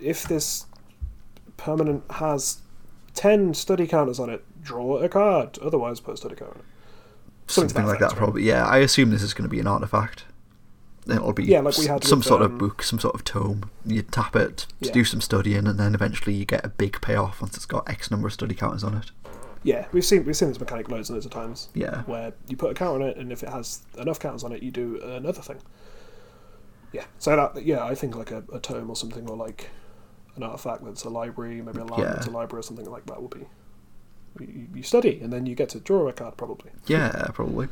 [0.00, 0.66] If this
[1.56, 2.58] permanent has
[3.14, 5.58] ten study counters on it, draw a card.
[5.58, 6.64] Otherwise, put a study counter on it.
[7.46, 8.16] Something something that like that right?
[8.16, 10.24] probably yeah i assume this is going to be an artifact
[11.08, 13.24] it'll be Yeah, like we had some with, sort of um, book some sort of
[13.24, 14.92] tome you tap it to Yeah.
[14.92, 18.10] do some studying and then eventually you get a big payoff once it's got x
[18.10, 19.10] number of study counters on it
[19.64, 21.68] Yeah, we've seen we've seen this mechanic loads and loads of times.
[21.74, 24.52] yeah where you put a counter on it, and if it has enough counters on
[24.52, 25.58] it, you do another thing.
[26.92, 29.70] Yeah, so that yeah, I think like a, a tome or something, or like
[30.36, 32.12] an artifact that's a library, maybe a land Yeah.
[32.14, 33.46] that's a library or something like that will be.
[34.40, 36.70] You, you study, and then you get to draw a card probably.
[36.86, 37.68] yeah probably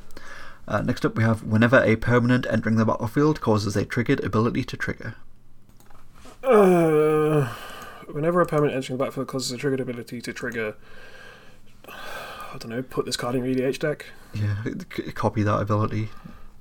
[0.71, 4.65] uh, next up we have whenever a permanent entering the battlefield causes a triggered ability
[4.65, 5.15] to trigger
[6.43, 7.49] Uh,
[8.11, 10.75] whenever a permanent entering the battlefield causes a triggered ability to trigger,
[11.87, 14.07] I don't know, put this card in your EDH deck.
[14.33, 14.57] yeah
[14.97, 16.09] c- copy that ability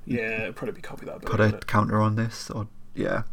[0.06, 1.18] Yeah, it'd probably be copy that.
[1.18, 1.32] Ability.
[1.52, 3.24] Put a counter on this or yeah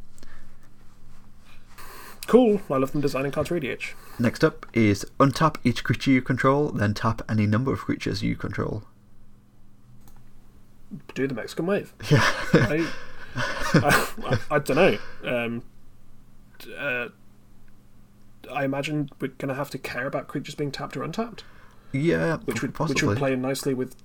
[2.26, 2.60] Cool.
[2.68, 3.92] I love them designing cards for EDH.
[4.18, 8.34] next up is untap each creature you control then tap any number of creatures you
[8.36, 8.82] control
[11.14, 11.92] Do the Mexican wave.
[12.10, 12.20] yeah
[12.52, 12.88] I,
[13.74, 14.98] I, I, I don't know.
[15.24, 15.62] Um,
[16.76, 17.08] uh,
[18.50, 21.44] I imagine we're going to have to care about creatures being tapped or untapped,
[21.92, 23.96] yeah which would possibly which would play in nicely with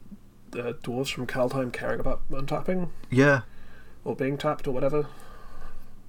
[0.54, 3.42] uh, dwarves from Kaldheim caring about untapping yeah
[4.04, 5.08] or being tapped or whatever.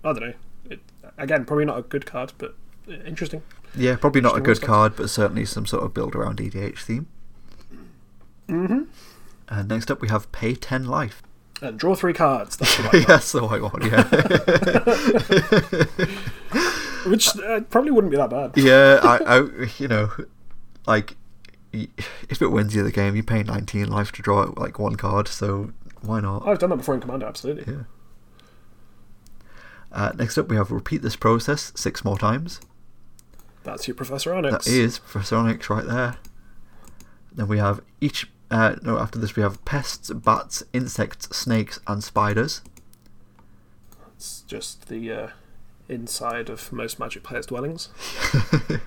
[0.04, 0.34] I don't know.
[0.70, 0.80] It,
[1.18, 2.56] again, probably not a good card, but
[2.88, 3.42] uh, interesting.
[3.76, 7.06] Yeah, probably not a good card, but certainly some sort of build around EDH theme.
[8.48, 8.82] Mm-hmm.
[9.52, 11.22] And next up, we have Pay 10 Life.
[11.60, 12.56] And draw three cards.
[12.56, 13.82] That's the that's the white one.
[13.82, 14.02] Yeah.
[17.10, 18.52] Which uh, probably wouldn't be that bad.
[18.56, 18.98] yeah.
[19.02, 20.10] I, I, you know,
[20.86, 21.16] like
[21.72, 25.28] if it wins you the game, you pay 19 life to draw like one card.
[25.28, 26.46] So why not?
[26.46, 27.70] I've done that before in Commander, absolutely.
[27.72, 27.82] Yeah.
[29.92, 32.58] Uh, next up, we have repeat this process six more times.
[33.64, 34.64] That's your Professor Onyx.
[34.64, 36.16] That is Professor Onyx right there.
[37.30, 38.30] Then we have each.
[38.52, 42.60] Uh, no, after this we have pests, bats, insects, snakes, and spiders.
[44.14, 45.28] It's just the uh,
[45.88, 47.88] inside of most Magic players' dwellings.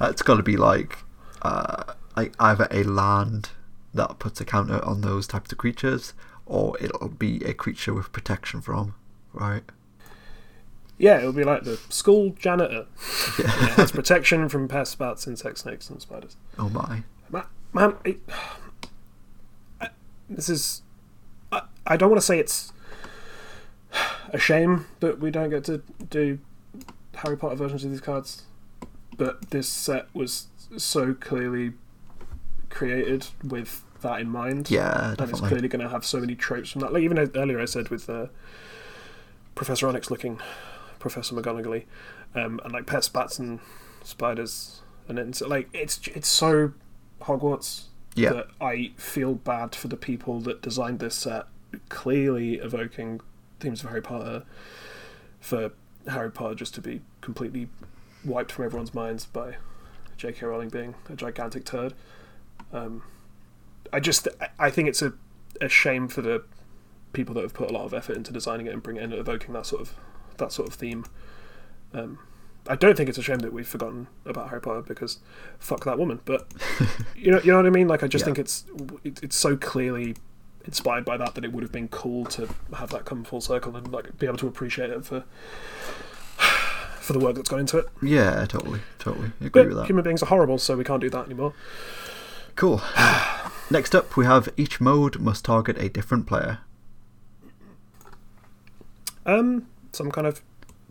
[0.00, 0.98] It's got to be like,
[1.42, 3.50] uh, like either a land
[3.94, 6.12] that puts a counter on those types of creatures,
[6.44, 8.94] or it'll be a creature with protection from,
[9.32, 9.62] right?
[10.98, 12.86] Yeah, it'll be like the school janitor.
[13.38, 16.36] Yeah, it has protection from pests, bats, insects, snakes, and spiders.
[16.58, 17.04] Oh my.
[17.30, 18.20] Ma- Man, it,
[20.28, 20.82] this is.
[21.50, 22.72] I, I don't want to say it's
[24.32, 26.38] a shame that we don't get to do
[27.16, 28.42] Harry Potter versions of these cards,
[29.16, 30.46] but this set was
[30.76, 31.72] so clearly
[32.70, 34.70] created with that in mind.
[34.70, 35.22] Yeah, definitely.
[35.22, 36.92] and it's clearly going to have so many tropes from that.
[36.92, 38.26] Like even earlier, I said with uh,
[39.54, 40.40] Professor Onyx looking
[40.98, 41.84] Professor McGonagall,
[42.34, 43.60] um, and like pests, bats, and
[44.02, 46.72] spiders, and it's like it's it's so
[47.22, 47.84] Hogwarts
[48.14, 48.32] Yeah.
[48.32, 51.46] that I feel bad for the people that designed this set,
[51.88, 53.20] clearly evoking
[53.60, 54.44] themes of Harry Potter,
[55.40, 55.72] for
[56.06, 57.68] Harry Potter just to be completely
[58.24, 59.56] wiped from everyone's minds by
[60.16, 60.44] J.K.
[60.46, 61.94] Rowling being a gigantic turd.
[62.72, 63.02] Um,
[63.92, 65.12] I just I- think it's a,
[65.60, 66.44] a shame for the
[67.12, 69.14] people that have put a lot of effort into designing it and bringing it and
[69.14, 69.94] evoking that sort of
[70.38, 71.04] that sort of theme.
[71.92, 72.18] Um,
[72.68, 75.18] I don't think it's a shame that we've forgotten about Harry Potter because
[75.58, 76.20] fuck that woman.
[76.24, 76.46] But
[77.16, 77.88] you know, you know what I mean.
[77.88, 78.26] Like I just Yeah.
[78.26, 78.64] think it's
[79.04, 80.16] it, it's so clearly
[80.64, 83.74] inspired by that that it would have been cool to have that come full circle
[83.76, 85.24] and like be able to appreciate it for
[87.00, 87.86] for the work that's gone into it.
[88.00, 89.32] Yeah, totally, totally.
[89.40, 89.86] I agree But with that.
[89.86, 91.52] human beings are horrible, so we can't do that anymore.
[92.54, 92.80] Cool.
[93.70, 96.58] Next up, we have each mode must target a different player.
[99.24, 100.42] Um, some kind of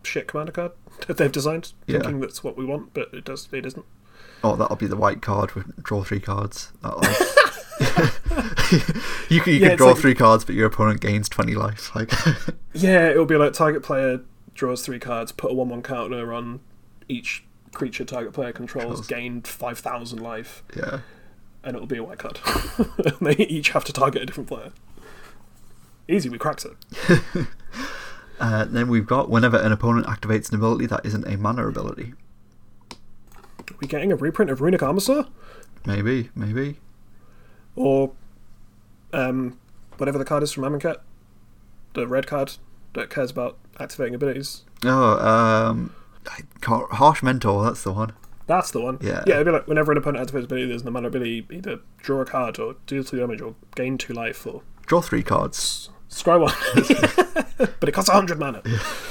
[0.04, 0.72] shit commander card
[1.08, 2.00] that they've designed, Yeah.
[2.00, 3.86] thinking that's what we want, but it does it isn't.
[4.44, 6.72] Oh, that'll be the white card with draw three cards.
[9.30, 11.94] You can you Yeah, can draw like- three cards, but your opponent gains twenty life.
[11.96, 12.12] Like,
[12.74, 14.22] Yeah, it'll be like target player
[14.54, 16.60] draws three cards, put a one-one counter on
[17.08, 17.44] each
[17.74, 19.08] creature target player controls, Controls.
[19.08, 21.00] gained five thousand life, yeah,
[21.64, 22.40] and it'll be a white card.
[23.22, 24.72] they each have to target a different player.
[26.08, 27.48] Easy, we cracked it.
[28.42, 32.14] Uh, then we've got whenever an opponent activates an ability that isn't a mana ability.
[32.92, 35.30] Are we getting a reprint of Runic Armasaur?
[35.86, 36.80] Maybe, maybe.
[37.76, 38.12] Or
[39.14, 39.60] um,
[39.98, 40.98] whatever the card is from Amonkhet,
[41.94, 42.58] the red card
[42.94, 44.64] that cares about activating abilities.
[44.84, 45.94] Oh, um,
[46.64, 47.64] harsh mentor.
[47.64, 48.14] That's the one.
[48.48, 48.98] That's the one.
[49.02, 49.24] Yeah.
[49.28, 52.22] Yeah, it'd be like whenever an opponent activates ability, there's no mana ability, either draw
[52.22, 55.90] a card or deal two damage or gain two life or Draw three cards.
[56.12, 56.54] Scry one.
[57.80, 58.62] but it costs 100 mana.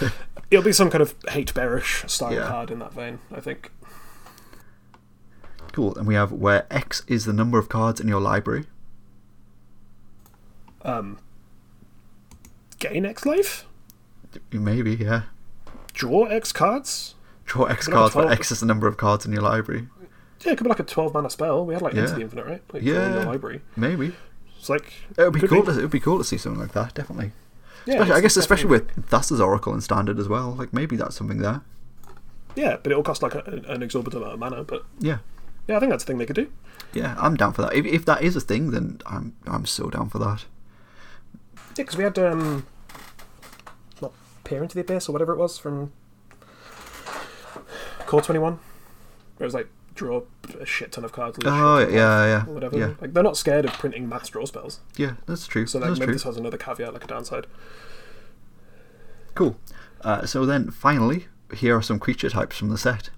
[0.50, 2.46] It'll be some kind of hate bearish style Yeah.
[2.46, 3.72] card in that vein, I think.
[5.72, 5.96] Cool.
[5.96, 8.64] And we have where X is the number of cards in your library.
[10.82, 11.18] Um,
[12.78, 13.66] gain X life?
[14.52, 15.22] Maybe, yeah.
[15.92, 17.14] Draw X cards?
[17.44, 18.32] Draw X cards, but 12.
[18.32, 19.88] X is the number of cards in your library.
[20.44, 21.66] Yeah, it could be like a 12 mana spell.
[21.66, 22.14] We had like Enter Yeah.
[22.16, 22.62] the Infinite, right?
[22.72, 23.14] Like draw in Yeah.
[23.14, 23.60] your library.
[23.76, 24.14] Maybe.
[24.60, 24.92] It's like.
[25.16, 25.64] It would be cool.
[25.64, 26.92] To, it would be cool to see something like that.
[26.94, 27.32] Definitely.
[27.86, 30.50] Yeah, Especially, I guess, especially with Thassa's Oracle and Standard as well.
[30.52, 31.62] Like maybe that's something there.
[32.54, 34.64] Yeah, but it'll cost like a, an exorbitant amount of mana.
[34.64, 35.18] But Yeah.
[35.66, 36.52] yeah, I think that's a thing they could do.
[36.92, 37.72] Yeah, I'm down for that.
[37.74, 40.44] If, if that is a thing, then I'm I'm so down for that.
[41.70, 42.66] Yeah, because we had um,
[44.02, 44.12] not
[44.44, 45.92] peer into the abyss or whatever it was from
[48.06, 48.54] Core Twenty One,
[49.36, 50.22] where it was like draw
[50.58, 51.38] a shit ton of cards.
[51.44, 52.78] Oh of yeah, yeah, whatever.
[52.78, 54.80] yeah, Like they're not scared of printing mass draw spells.
[54.96, 55.14] yeah.
[55.26, 55.66] That's true.
[55.66, 56.14] So like that's maybe true.
[56.14, 57.46] this has another caveat, like a downside.
[59.34, 59.56] Cool.
[60.02, 63.10] Uh, so then, finally, here are some creature types from the set.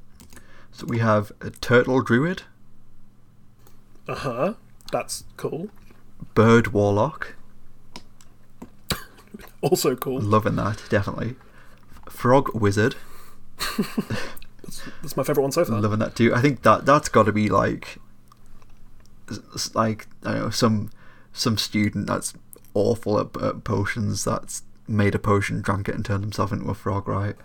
[0.73, 2.43] So we have a turtle druid,
[4.09, 4.55] Uh huh.
[4.91, 5.69] That's cool.
[6.35, 7.35] bird warlock,
[9.63, 10.21] Also cool.
[10.21, 11.37] loving that definitely.
[12.09, 12.97] Frog wizard,
[15.03, 15.81] That's my favorite one so far.
[15.81, 16.35] loving that too.
[16.35, 17.99] I think that that's got to be like,
[19.75, 20.91] like I don't know some
[21.33, 22.35] some student that's
[22.75, 26.75] awful at, at potions that's made a potion, drank it, and turned himself into a
[26.75, 27.37] frog, right?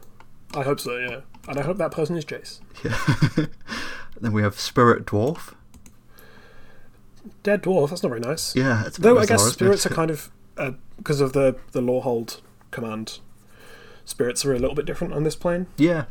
[0.53, 0.97] I hope so.
[0.97, 2.59] Yeah, and I hope that person is Jace.
[2.83, 3.47] Yeah.
[4.21, 5.53] then we have spirit dwarf.
[7.43, 7.89] Dead dwarf.
[7.89, 8.55] That's not very nice.
[8.55, 12.41] Yeah, it's Though I guess spirits are kind of uh, because of the the Lorehold
[12.71, 13.19] command,
[14.05, 15.67] spirits are a little bit different on this plane.
[15.77, 16.05] Yeah.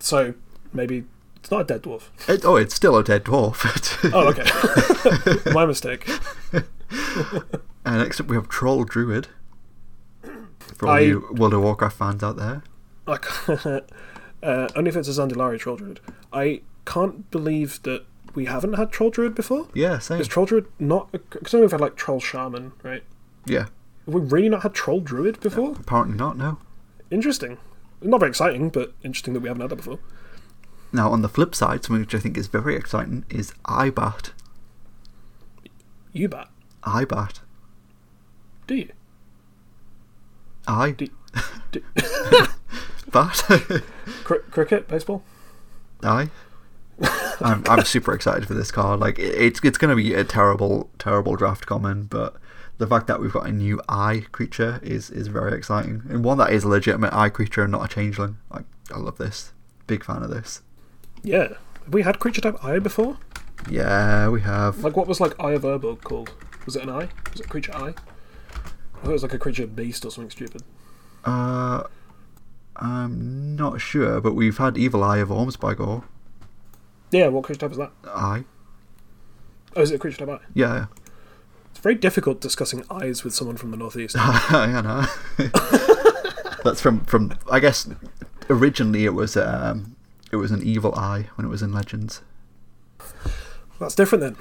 [0.00, 0.34] So
[0.72, 1.04] maybe
[1.36, 2.08] it's not a dead dwarf.
[2.28, 3.64] It, oh, it's still a dead dwarf.
[4.12, 5.50] Oh, okay.
[5.52, 6.08] My mistake.
[6.52, 9.28] Uh, next up, we have Troll Druid.
[10.76, 12.62] For all I- you World of Warcraft fans out there.
[13.06, 13.84] I can't,
[14.42, 16.00] uh, only if it's a Zandalari Troll Druid.
[16.32, 19.68] I can't believe that we haven't had Troll Druid before.
[19.74, 20.20] Yeah, same.
[20.20, 21.10] Is Troll Druid not?
[21.12, 23.02] Because we've had like Troll Shaman, right?
[23.46, 23.66] Yeah,
[24.06, 25.72] Have we really not had Troll Druid before?
[25.72, 26.58] apparently not, no.
[27.10, 27.58] Interesting.
[28.02, 29.98] Not very exciting, but interesting that we haven't had that before.
[30.92, 34.30] Now, on the flip side, something which I think is very exciting is IBAT.
[36.14, 36.48] Ubat,
[36.82, 37.40] IBAT.
[38.66, 38.88] do you?
[40.66, 40.90] I.
[40.92, 41.06] Do,
[41.72, 41.82] do
[43.12, 43.42] Bat.
[44.24, 45.22] cr- cricket, baseball?
[46.02, 46.30] I.
[47.40, 49.00] I'm, I'm super excited for this card.
[49.00, 52.34] Like it- it's it's going to be a terrible terrible draft common, but
[52.80, 56.38] the fact that we've got a new eye creature is is very exciting, and one
[56.38, 58.38] that is a legitimate eye creature and not a changeling.
[58.50, 59.52] Like I love this.
[59.86, 60.62] Big fan of this.
[61.22, 61.48] Yeah.
[61.84, 63.18] Have we had creature type Eye before?
[63.68, 64.82] Yeah, we have.
[64.82, 66.32] Like, what was like Eye of Urborg called?
[66.64, 67.08] Was it an Eye?
[67.30, 67.92] Was it a creature Eye?
[67.92, 70.62] I thought it was like a creature beast or something stupid.
[71.24, 71.82] Uh,
[72.76, 76.04] I'm not sure, but we've had Evil Eye of Orms-by-Gore.
[77.10, 77.92] Yeah, what creature type is that?
[78.04, 78.44] Eye.
[79.76, 80.44] Oh, is it a creature type Eye?
[80.54, 80.86] Yeah.
[81.82, 84.16] Very difficult discussing eyes with someone from the northeast.
[84.18, 85.46] I know.
[86.64, 87.32] That's from from.
[87.50, 87.88] I guess
[88.48, 89.96] originally it was um
[90.32, 92.20] it was an Evil Eye when it was in Legends,
[93.78, 94.36] That's different then.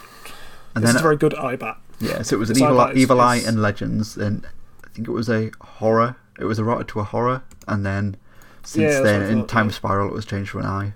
[0.76, 1.78] and this then is a very good eye bat.
[2.00, 4.46] yeah, so it was an Evil Eye Evil Eye in Legends, and
[4.86, 6.18] I think it was a horror.
[6.40, 8.18] It was a eroded to a horror, and then
[8.64, 9.72] since Yeah, then in Time.
[9.72, 10.94] Spiral it was changed to an Eye.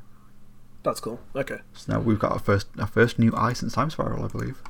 [0.84, 1.20] That's cool.
[1.34, 1.60] Okay.
[1.74, 4.62] So now we've got our first our first new Eye since Time Spiral, I believe.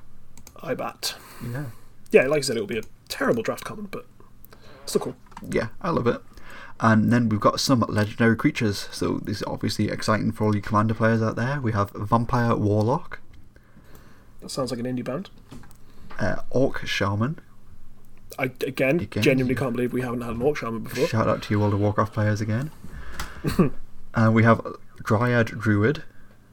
[0.64, 1.16] Eye bat.
[1.52, 1.66] Yeah.
[2.12, 4.06] Yeah, like I said, it will be a terrible draft common, but
[4.86, 5.16] still cool.
[5.50, 6.22] yeah, I love it.
[6.80, 8.88] And then we've got some legendary creatures.
[8.92, 11.60] So this is obviously exciting for all you commander players out there.
[11.62, 13.20] We have Vampire Warlock,
[14.42, 15.30] That sounds like an indie band.
[16.20, 17.40] uh, Orc Shaman.
[18.40, 19.22] I again, Again.
[19.24, 21.06] genuinely can't believe we haven't had an orc shaman before.
[21.08, 22.72] Shout out to you all the Warcraft players again.
[24.16, 24.60] and we have
[25.04, 26.04] Dryad Druid.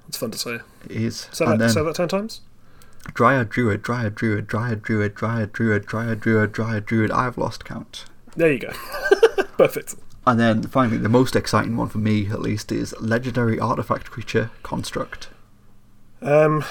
[0.07, 0.59] It's fun to say.
[0.91, 2.43] Is Say and that, then say that ten times.
[3.15, 7.11] Dryad Druid, Dryad Druid, Dryad Druid, Dryad Druid, Dryad Druid, Dryad Druid.
[7.11, 8.05] I've lost count.
[8.37, 8.73] There you go.
[9.57, 9.97] Perfect.
[10.27, 14.51] And then finally, the most exciting one for me, at least, is legendary artifact creature
[14.63, 15.29] Construct.
[16.23, 16.63] Um,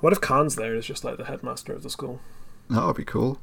[0.00, 2.20] what if Karn's there is just like the headmaster of the school?
[2.68, 3.38] That would be cool.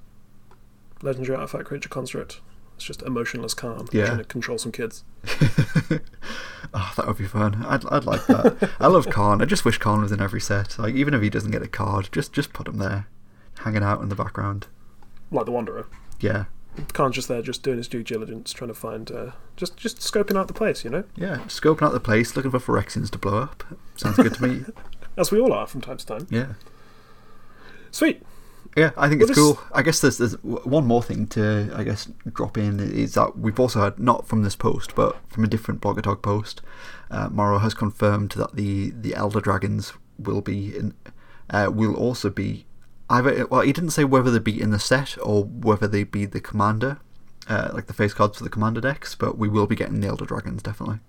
[1.01, 2.41] Legendary artifact creature construct.
[2.75, 3.87] It's just emotionless Karn.
[3.91, 4.05] Yeah.
[4.07, 5.03] trying to control some kids.
[6.73, 7.63] Oh, that would be fun.
[7.67, 8.71] I'd, I'd like that.
[8.79, 9.41] I love Karn.
[9.41, 10.77] I just wish Karn was in every set.
[10.79, 13.07] Like even if he doesn't get a card, just just put him there,
[13.59, 14.67] hanging out in the background.
[15.31, 15.87] Like the Wanderer.
[16.19, 16.45] Yeah,
[16.93, 20.37] Karn's just there, just doing his due diligence, trying to find, uh, just just scoping
[20.37, 21.37] out the place, you know, yeah.
[21.47, 23.63] Scoping out the place, looking for Phyrexians to blow up.
[23.95, 24.65] Sounds good to me.
[25.17, 26.27] as we all are from time to time.
[26.29, 26.53] Yeah,
[27.91, 28.23] Sweet.
[28.75, 28.91] Yeah.
[28.97, 29.59] I think Well, it's cool.
[29.71, 33.59] I guess there's there's one more thing to I guess drop in is that we've
[33.59, 36.61] also had not from this post but from a different Blogatog post.
[37.11, 40.93] Uh, Maro has confirmed that the the Elder Dragons will be in.
[41.49, 42.65] Uh, will also be
[43.09, 46.25] either well he didn't say whether they be in the set or whether they be
[46.25, 46.97] the commander
[47.49, 50.07] uh, like the face cards for the commander decks but we will be getting the
[50.07, 50.99] elder dragons definitely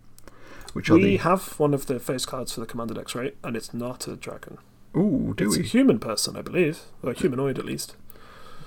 [0.74, 3.34] which are We the have one of the face cards for the commander decks, right?
[3.42, 4.58] And it's not a dragon.
[4.96, 7.96] Ooh do it's a human person, I believe, or a humanoid at least,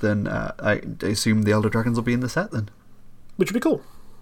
[0.02, 2.70] then uh, I assume the elder dragons will be in the set then
[3.36, 3.82] which would be cool.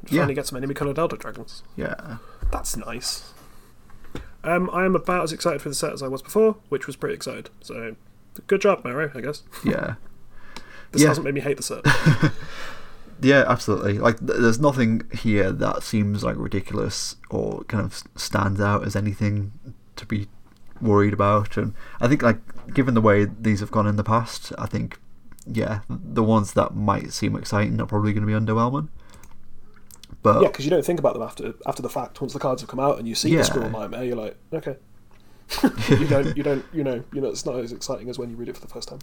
[0.10, 0.20] Yeah.
[0.22, 1.64] Finally get some enemy-colored elder dragons.
[1.76, 2.18] yeah
[2.52, 3.32] That's nice.
[4.44, 6.96] Um, I am about as excited for the set as I was before, which was
[6.96, 7.50] pretty excited.
[7.62, 7.96] So,
[8.46, 9.10] good job, Maro.
[9.16, 9.96] I guess yeah
[10.92, 11.08] this Yeah.
[11.10, 11.84] hasn't made me hate the set.
[13.22, 18.60] yeah absolutely like th- there's nothing here that seems like ridiculous or kind of stands
[18.60, 19.54] out as anything
[19.96, 20.28] to be
[20.82, 22.38] worried about and i think like
[22.74, 25.00] given the way these have gone in the past i think
[25.48, 28.88] yeah the ones that might seem exciting are probably going to be underwhelming
[30.22, 32.20] but yeah, because you don't think about them after after the fact.
[32.20, 33.40] Once the cards have come out and you see Yeah.
[33.40, 34.76] the Squirrel Nightmare, you're like, okay.
[35.90, 38.36] you don't, you don't, you know, you know, it's not as exciting as when you
[38.36, 39.00] read it for the first time.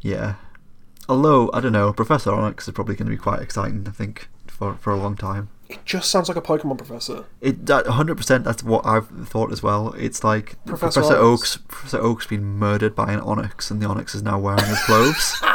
[0.00, 0.34] yeah
[1.08, 4.28] although i don't know professor onyx is probably going to be quite exciting i think
[4.46, 7.26] for for a long time It just sounds like a Pokemon professor.
[7.40, 8.42] It that hundred percent.
[8.42, 9.92] That's what I've thought as well.
[9.92, 14.16] It's like Professor Professor, Oak's Professor Oak's been murdered by an Onix, and the Onix
[14.16, 15.40] is now wearing his clothes.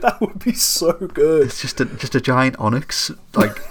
[0.00, 1.46] that would be so good.
[1.46, 3.62] it's just a just a giant Onix, like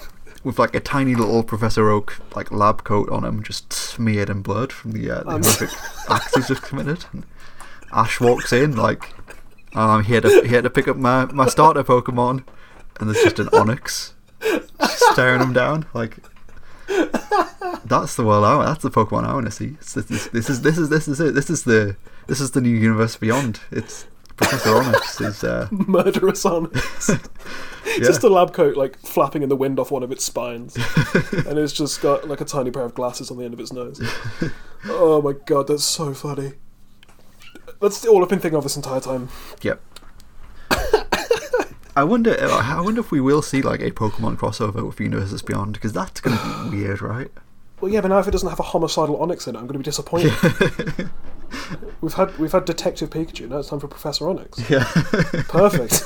[0.42, 4.40] with like a tiny little Professor Oak like lab coat on him, just smeared in
[4.40, 5.68] blood from the, uh, the horrific
[6.08, 7.04] acts he's just committed.
[7.12, 7.26] And
[7.92, 9.12] Ash walks in like,
[9.74, 12.44] I'm um, here to here to pick up my, my starter Pokemon,
[12.98, 14.14] and there's just an Onix
[15.12, 15.86] staring him down.
[15.94, 16.18] Like
[17.84, 18.44] that's the world.
[18.44, 19.76] I, that's the Pokemon I want to see.
[19.78, 21.34] This, this, this is this is this is it.
[21.34, 23.60] This is the this is the new universe beyond.
[23.70, 27.08] It's Professor Onix is uh, murderous Onix.
[27.86, 27.98] yeah.
[27.98, 30.76] Just a lab coat like flapping in the wind off one of its spines,
[31.46, 33.72] and it's just got like a tiny pair of glasses on the end of its
[33.72, 34.00] nose.
[34.86, 36.52] Oh my god, that's so funny.
[37.80, 39.28] That's all I've been thinking of this entire time.
[39.62, 39.80] Yep.
[41.96, 42.36] I wonder.
[42.40, 45.92] uh, I wonder if we will see like a Pokemon crossover with Universes Beyond because
[45.92, 47.30] that's going to be weird, right?
[47.80, 49.72] Well, yeah, but now if it doesn't have a homicidal Onyx in it, I'm going
[49.74, 50.32] to be disappointed.
[52.00, 53.48] we've had we've had Detective Pikachu.
[53.48, 54.68] Now it's time for Professor Onyx.
[54.70, 54.84] Yeah.
[55.48, 56.02] Perfect.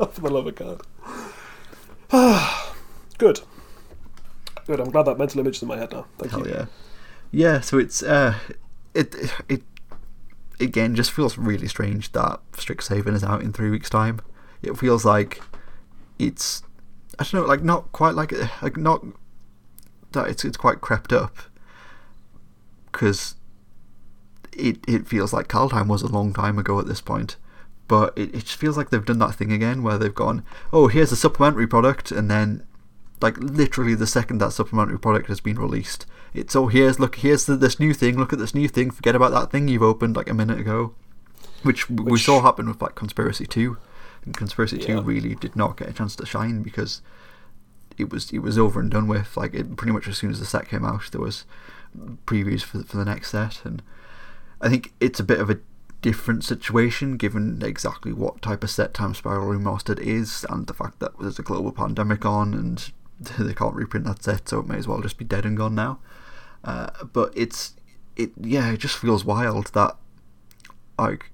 [0.00, 0.82] oh, for the love of God.
[3.18, 3.40] Good.
[4.66, 4.80] Good.
[4.80, 6.06] I'm glad that mental image is in my head now.
[6.18, 6.54] Thank Hell you.
[6.54, 6.66] yeah.
[7.30, 7.60] Yeah.
[7.60, 8.34] So it's uh,
[8.94, 9.14] it
[9.48, 9.62] it
[10.60, 14.20] again just feels really strange that Strixhaven is out in three weeks' time.
[14.62, 15.42] It feels like
[16.18, 16.62] it's
[17.18, 18.32] I don't know, like not quite like
[18.62, 19.04] like not
[20.12, 21.36] that it's it's quite crept up
[22.90, 23.36] because
[24.52, 27.36] it it feels like Kaldheim was a long time ago at this point.
[27.86, 30.44] But it, it just feels like they've done that thing again where they've gone,
[30.74, 32.66] oh, here's a supplementary product, and then,
[33.22, 36.04] like, literally the second that supplementary product has been released,
[36.34, 39.14] it's, oh, here's, look, here's the, this new thing, look at this new thing, forget
[39.14, 40.94] about that thing you've opened like a minute ago.
[41.62, 43.76] Which, w we saw happen with, like, Conspiracy 2.
[44.24, 47.00] And Conspiracy 2 really did not get a chance to shine because
[47.98, 49.36] it was it was over and done with.
[49.36, 51.44] Like it, pretty much as soon as the set came out, there was
[52.26, 53.82] previews for for the next set, and
[54.60, 55.58] I think it's a bit of a
[56.00, 61.00] different situation given exactly what type of set Time Spiral Remastered is, and the fact
[61.00, 62.92] that there's a global pandemic on and
[63.38, 65.74] they can't reprint that set, so it may as well just be dead and gone
[65.74, 65.98] now.
[66.64, 67.74] Uh, but it's
[68.16, 69.96] it yeah, it just feels wild that
[70.98, 71.30] like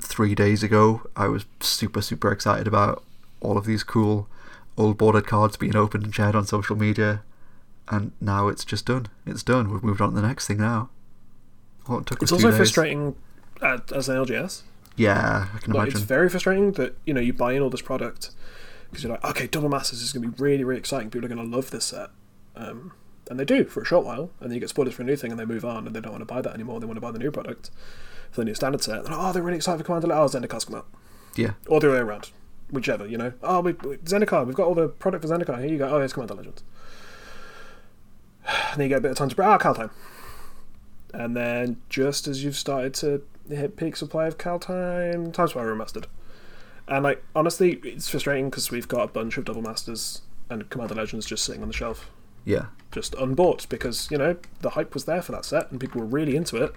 [0.00, 3.02] three days ago I was super super excited about
[3.40, 4.28] all of these cool
[4.76, 7.22] old bordered cards being opened and shared on social media,
[7.88, 9.06] and now it's just done.
[9.24, 9.70] It's done.
[9.70, 10.90] We've moved on to the next thing now.
[11.88, 12.56] Well, it It's also days.
[12.58, 13.14] frustrating
[13.62, 14.62] uh, as an LGS.
[14.96, 15.96] Yeah, I can Like, imagine.
[16.00, 18.30] it's very frustrating that you know you buy in all this product
[18.90, 21.10] because you're like, okay, Double Masters is going to be really, really exciting.
[21.10, 22.10] People are going to love this set,
[22.54, 22.92] um,
[23.30, 25.16] and they do for a short while, and then you get spoilers for a new
[25.16, 26.80] thing, and they move on, and they don't want to buy that anymore.
[26.80, 27.70] They want to buy the new product
[28.30, 29.04] for the new standard set.
[29.04, 30.12] They're like, oh, they're really excited for Commander.
[30.12, 30.86] Oh, Zendikar's come out,
[31.34, 32.30] yeah, or the other way around,
[32.70, 33.06] whichever.
[33.06, 35.60] You know, oh, we, we Zendikar, we've got all the product for Zendikar.
[35.60, 35.88] Here you go.
[35.88, 36.62] Oh, here's Commander Legends.
[38.72, 39.90] And then you get a bit of time to ah, Kaldheim.
[41.12, 46.04] And then just as you've started to hit peak supply of Kaldheim, Time Spiral Remastered.
[46.88, 50.94] And like honestly, it's frustrating because we've got a bunch of Double Masters and Commander
[50.94, 52.10] Legends just sitting on the shelf,
[52.46, 56.00] yeah, just unbought because you know the hype was there for that set and people
[56.00, 56.72] were really into it,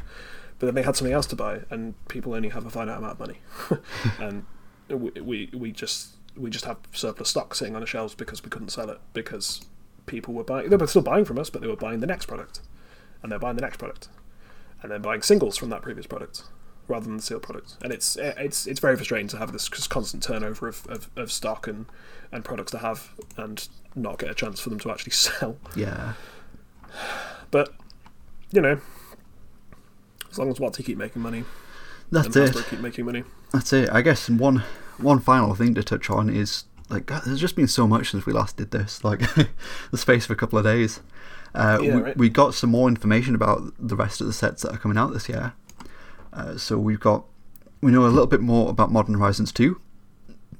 [0.57, 3.13] but then they had something else to buy and people only have a finite amount
[3.13, 3.37] of money,
[4.19, 4.45] and
[4.89, 8.49] we, we we just we just have surplus stock sitting on the shelves because we
[8.49, 9.61] couldn't sell it because
[10.07, 12.25] people were buying they were still buying from us but they were buying the next
[12.25, 12.61] product,
[13.21, 14.09] and they're buying the next product,
[14.81, 16.43] and then buying singles from that previous product
[16.89, 17.77] rather than the sealed product.
[17.81, 21.67] And it's it's it's very frustrating to have this constant turnover of, of, of stock
[21.67, 21.85] and,
[22.31, 25.57] and products to have and not get a chance for them to actually sell.
[25.75, 26.13] yeah,
[27.51, 27.73] But
[28.51, 28.81] you know,
[30.29, 31.45] as long as WotC keep making money
[32.11, 32.53] that's it.
[32.53, 33.23] Hasbro keep making money.
[33.53, 33.89] That's it.
[33.91, 34.63] I guess one
[34.97, 38.25] one final thing to touch on is like God, there's just been so much since
[38.25, 39.03] we last did this.
[39.03, 39.19] Like
[39.91, 41.01] the space of a couple of days.
[41.53, 42.17] Uh, Yeah, we, right.
[42.17, 45.13] we got some more information about the rest of the sets that are coming out
[45.13, 45.53] this year.
[46.33, 47.25] Uh, so we've got
[47.81, 49.79] we know a little bit more about Modern Horizons 2.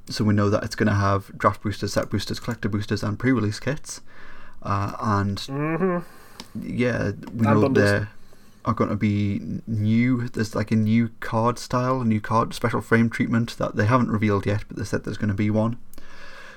[0.09, 3.19] So we know that it's going to have draft boosters, set boosters, collector boosters, and
[3.19, 4.01] pre-release kits.
[4.63, 5.99] Uh, and hmm
[6.59, 7.75] yeah, we And know bundles.
[7.75, 8.09] there
[8.65, 10.27] are going to be new.
[10.29, 14.09] There's like a new card style, a new card special frame treatment that they haven't
[14.09, 15.77] revealed yet, but they said there's going to be one.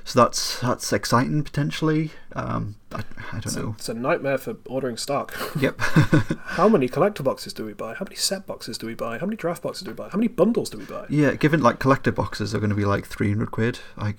[0.05, 2.11] So that's that's exciting potentially.
[2.35, 3.75] Um, I, I don't It's, a, know.
[3.79, 5.35] it's a nightmare for ordering stock.
[5.61, 5.81] Yep.
[6.45, 7.95] How many collector boxes do we buy?
[7.95, 9.19] How many set boxes do we buy?
[9.19, 10.09] How many draft boxes do we buy?
[10.09, 11.07] How many bundles do we buy?
[11.09, 13.79] yeah, given like collector boxes are going to be like three hundred quid.
[13.97, 14.17] Like,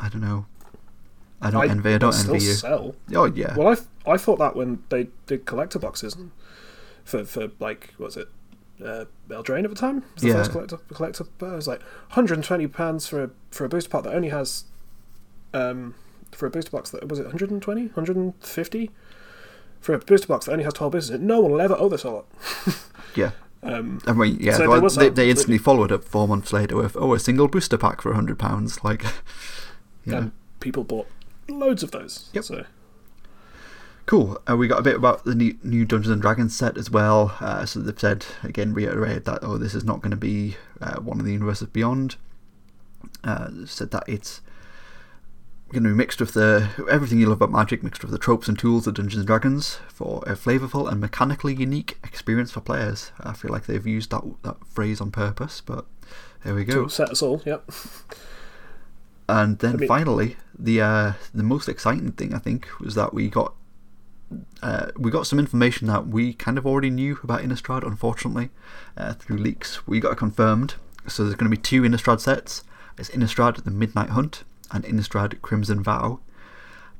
[0.00, 0.46] I don't know.
[1.40, 1.94] I don't envy.
[1.94, 2.52] I don't envy you.
[2.52, 2.94] Sell.
[3.14, 3.56] Oh yeah.
[3.56, 6.16] Well, I, I thought that when they did collector boxes
[7.04, 8.28] for for like what was it
[8.84, 10.34] uh, Eldraine at the time was the Yeah.
[10.34, 14.04] first collector collector but it was like 120 pounds for a for a booster pack
[14.04, 14.64] that only has
[15.54, 15.94] um
[16.32, 18.90] for a booster box that was it 120 150
[19.82, 21.20] for a booster box that only has 12 boosters.
[21.20, 22.26] No one will ever owe this a lot.
[23.16, 23.32] yeah.
[23.64, 24.56] Um, I mean, yeah.
[24.56, 27.76] So well, they, they instantly followed up four months later with oh, a single booster
[27.76, 28.82] pack for hundred pounds.
[28.82, 29.02] Like,
[30.04, 30.16] yeah.
[30.16, 31.08] And people bought
[31.48, 32.30] loads of those.
[32.32, 32.44] Yep.
[32.44, 32.64] So
[34.06, 34.40] Cool.
[34.48, 37.36] Uh, we got a bit about the new, new Dungeons and Dragons set as well.
[37.40, 41.00] Uh, so they've said again, reiterated that oh, this is not going to be uh,
[41.00, 42.16] one of the universes beyond.
[43.24, 44.40] Uh, said that it's
[45.72, 48.48] going to be mixed with the everything you love about Magic, mixed with the tropes
[48.48, 53.12] and tools of Dungeons and Dragons for a flavourful and mechanically unique experience for players.
[53.20, 55.86] I feel like they've used that that phrase on purpose, but
[56.44, 56.84] there we go.
[56.84, 57.70] To set us all, yep.
[59.28, 63.14] And then I mean- finally, the uh, the most exciting thing I think was that
[63.14, 63.54] we got
[64.62, 68.50] uh, we got some information that we kind of already knew about Innistrad, unfortunately,
[68.96, 69.86] uh, through leaks.
[69.86, 70.74] We got it confirmed.
[71.08, 72.62] So there's going to be two Innistrad sets.
[72.98, 76.20] It's Innistrad the Midnight Hunt and Innistrad Crimson Vow.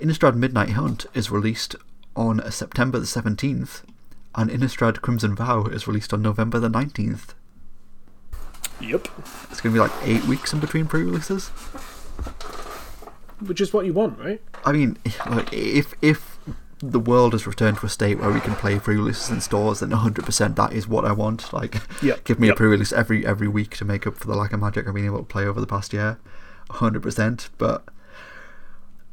[0.01, 1.76] Innistrad Midnight Hunt is released
[2.16, 3.83] on September the 17th,
[4.35, 7.35] and Innistrad Crimson Vow is released on November the 19th.
[8.80, 9.09] Yep.
[9.51, 11.49] It's going to be like eight weeks in between pre releases.
[13.41, 14.41] Which is what you want, right?
[14.64, 14.99] I mean,
[15.30, 16.39] like if if
[16.83, 19.91] the world has returned to a state where we can play pre-releases in stores, then
[19.91, 21.53] 100% that is what I want.
[21.53, 22.57] Like, Yep, give me yep.
[22.57, 25.07] a pre-release every every week to make up for the lack of magic I've been
[25.07, 26.18] able to play over the past year.
[26.70, 27.51] 100%.
[27.57, 27.85] But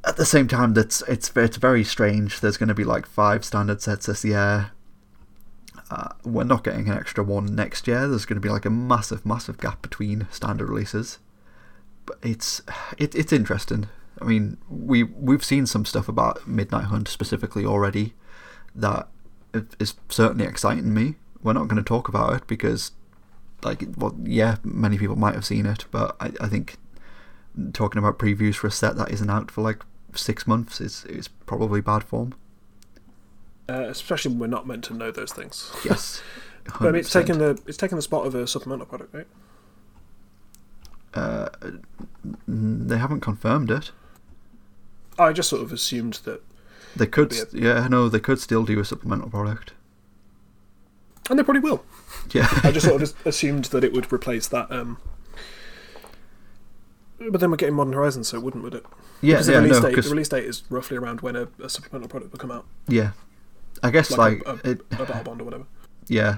[0.04, 2.40] at the same time, that's it's it's very strange.
[2.40, 4.72] There's going to be like five standard sets this year.
[5.92, 8.08] Uh, we're not getting an extra one next year.
[8.08, 11.20] There's going to be like a massive, massive gap between standard releases.
[12.06, 12.62] But it's
[12.98, 13.88] it, it's interesting.
[14.22, 18.14] I mean, we we've seen some stuff about Midnight Hunt specifically already
[18.76, 19.08] that
[19.80, 21.16] is certainly exciting me.
[21.42, 22.92] We're not going to talk about it because,
[23.64, 26.78] like, well, yeah, many people might have seen it, but I, I think
[27.74, 31.28] talking about previews for a set that isn't out for like six months is is
[31.28, 32.34] probably bad form.
[33.70, 35.72] Uh, especially when we're not meant to know those things.
[35.86, 36.22] Yes,
[36.66, 37.38] But I mean, it's 100%.
[37.38, 39.28] the it's taking the spot of a supplemental product, right?
[41.14, 41.50] Uh,
[42.48, 43.92] they haven't confirmed it.
[45.20, 46.42] I just sort of assumed that,
[46.96, 49.74] They could, st- yeah, no, they could still do a supplemental product.
[51.30, 51.84] and they probably will.
[52.34, 54.72] Yeah, I just sort of assumed that it would replace that.
[54.72, 54.98] Um,
[57.30, 58.86] but then we're getting Modern Horizons, so it wouldn't, would it?
[59.22, 61.48] yeah, Because the, yeah, release no, date, the release date is roughly around when a,
[61.62, 63.12] a supplemental product will come out, yeah.
[63.84, 65.66] I guess like, like, a, a, it, a Battlebond or whatever.
[66.08, 66.38] yeah.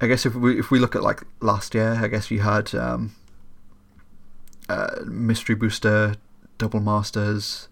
[0.00, 2.74] I guess if we if we look at like last year, I guess you had
[2.74, 3.14] um,
[4.68, 6.16] uh, mystery booster,
[6.62, 7.68] double masters,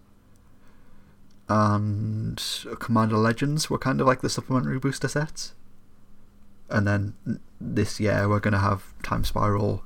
[1.49, 2.43] and
[2.81, 5.55] Commander Legends were kind of like the supplementary booster sets.
[6.69, 7.15] And then
[7.61, 9.83] this year we're going to have Time Spiral,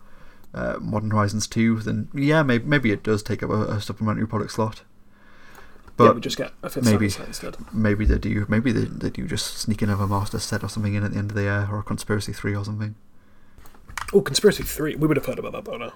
[0.54, 1.80] uh, Modern Horizons two.
[1.80, 4.82] Then yeah, maybe maybe it does take up a, a supplementary product slot.
[4.84, 5.52] yeah,
[5.96, 7.56] But we just get a fifth maybe- instead.
[7.72, 8.46] maybe they do.
[8.48, 11.30] Maybe they, they do just sneak another Master set or something in at the end
[11.30, 12.94] of the year, or a Conspiracy three or something.
[14.12, 14.94] Oh, Conspiracy Three.
[14.96, 15.92] We would have heard about that by now.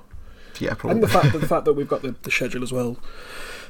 [0.61, 1.01] Yeah, probably.
[1.01, 2.97] think the fact that the fact that we've got the, the schedule as well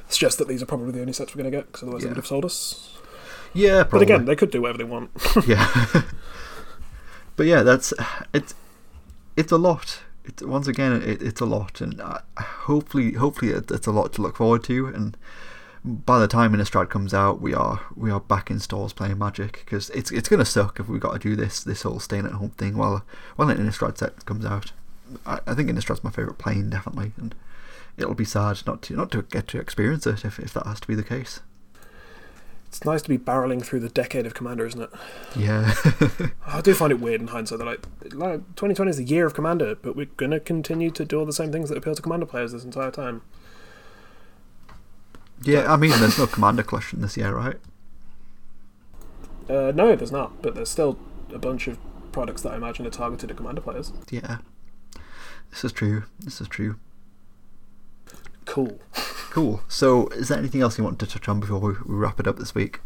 [0.07, 2.05] suggests that these are probably the only sets we're going to get, because otherwise Yeah.
[2.05, 2.97] they would have sold us.
[3.53, 5.11] yeah, But again, they could do whatever they want.
[5.47, 5.67] yeah.
[7.35, 7.93] but yeah, that's
[8.33, 8.53] it's
[9.37, 10.01] it's a lot.
[10.25, 14.13] It, once again, it, it's a lot, and uh, hopefully, hopefully, it, it's a lot
[14.13, 14.87] to look forward to.
[14.87, 15.15] And
[15.83, 19.61] by the time Innistrad comes out, we are we are back in stores playing Magic
[19.63, 22.33] because it's it's gonna suck if we've got to do this this whole staying at
[22.33, 23.03] home thing while
[23.37, 24.71] while an Innistrad set comes out.
[25.25, 27.35] I, I think Innistrad's my favourite plane, definitely, and
[27.97, 30.79] it'll be sad not to not to get to experience it if if that has
[30.79, 31.41] to be the case.
[32.67, 34.89] it's nice to be barreling through the decade of Commander, isn't it?
[35.35, 35.73] Yeah.
[36.47, 37.81] I do find it weird in hindsight that like,
[38.13, 41.25] like 2020 is the year of Commander, but we're going to continue to do all
[41.25, 43.21] the same things that appeal to Commander players this entire time.
[45.41, 47.55] Yeah, I mean, there's no commander collection this year, right?
[49.49, 50.99] Uh, no, there's not, but there's still
[51.33, 51.77] a bunch of
[52.11, 53.93] products that I imagine are targeted at Commander players.
[54.09, 54.39] Yeah.
[55.51, 56.03] This is true.
[56.19, 56.75] This is true.
[58.45, 58.79] Cool.
[59.31, 59.61] Cool.
[59.67, 62.37] So, is there anything else you want to touch on before we, wrap it up
[62.37, 62.79] this week?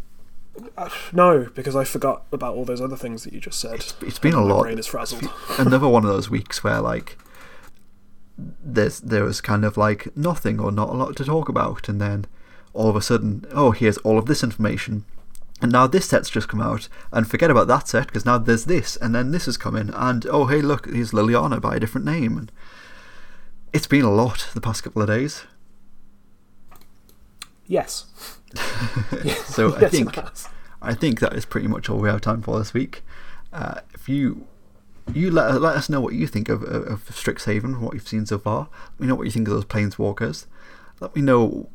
[0.77, 3.75] Uh, no, because I forgot about all those other things that you just said.
[3.75, 4.63] It's, it's been a My lot.
[4.63, 5.29] brain is frazzled.
[5.57, 7.17] Another one of those weeks where, like,
[8.37, 12.01] there's there was kind of like nothing or not a lot to talk about, and
[12.01, 12.25] then
[12.73, 15.05] all of a sudden, oh, here's all of this information.
[15.63, 18.65] And now this set's just come out, and forget about that set because now there's
[18.65, 22.05] this, and then this is coming, and oh hey look, here's Liliana by a different
[22.05, 22.37] name.
[22.37, 22.51] And
[23.71, 25.45] it's been a lot the past couple of days.
[27.65, 28.05] Yes.
[29.45, 30.17] So I Yes, it think.
[30.81, 33.01] I think that is pretty much all we have time for this week.
[33.53, 34.45] Uh, if you
[35.13, 38.25] you let let us know what you think of, of, of Strixhaven, what you've seen
[38.25, 38.67] so far.
[38.91, 40.45] Let me know what you think of those Planeswalkers.
[40.99, 41.69] Let me know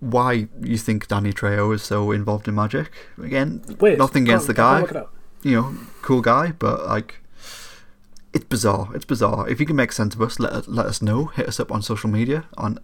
[0.00, 2.90] why you think Danny Trejo is so involved in Magic.
[3.22, 3.98] Again, Weird.
[3.98, 4.82] nothing against the guy.
[4.82, 5.12] Up.
[5.42, 7.16] You know, cool guy, but like.
[8.32, 8.90] It's bizarre.
[8.94, 9.48] It's bizarre.
[9.48, 11.26] If you can make sense of us, let let us know.
[11.26, 12.78] Hit us up on social media on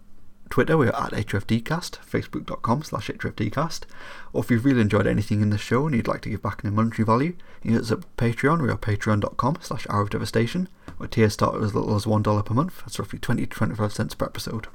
[0.53, 3.85] Twitter, we're at HFDcast, facebook.com slash HFDcast.
[4.33, 6.63] Or if you've really enjoyed anything in the show and you'd like to give back
[6.63, 8.61] in a monetary value, you can hit us at Patreon.
[8.61, 12.45] We are patreon.com slash Hour of Devastation, where tiers start at as little as $1
[12.45, 12.81] per month.
[12.81, 14.67] That's roughly 20 to 25 cents per episode.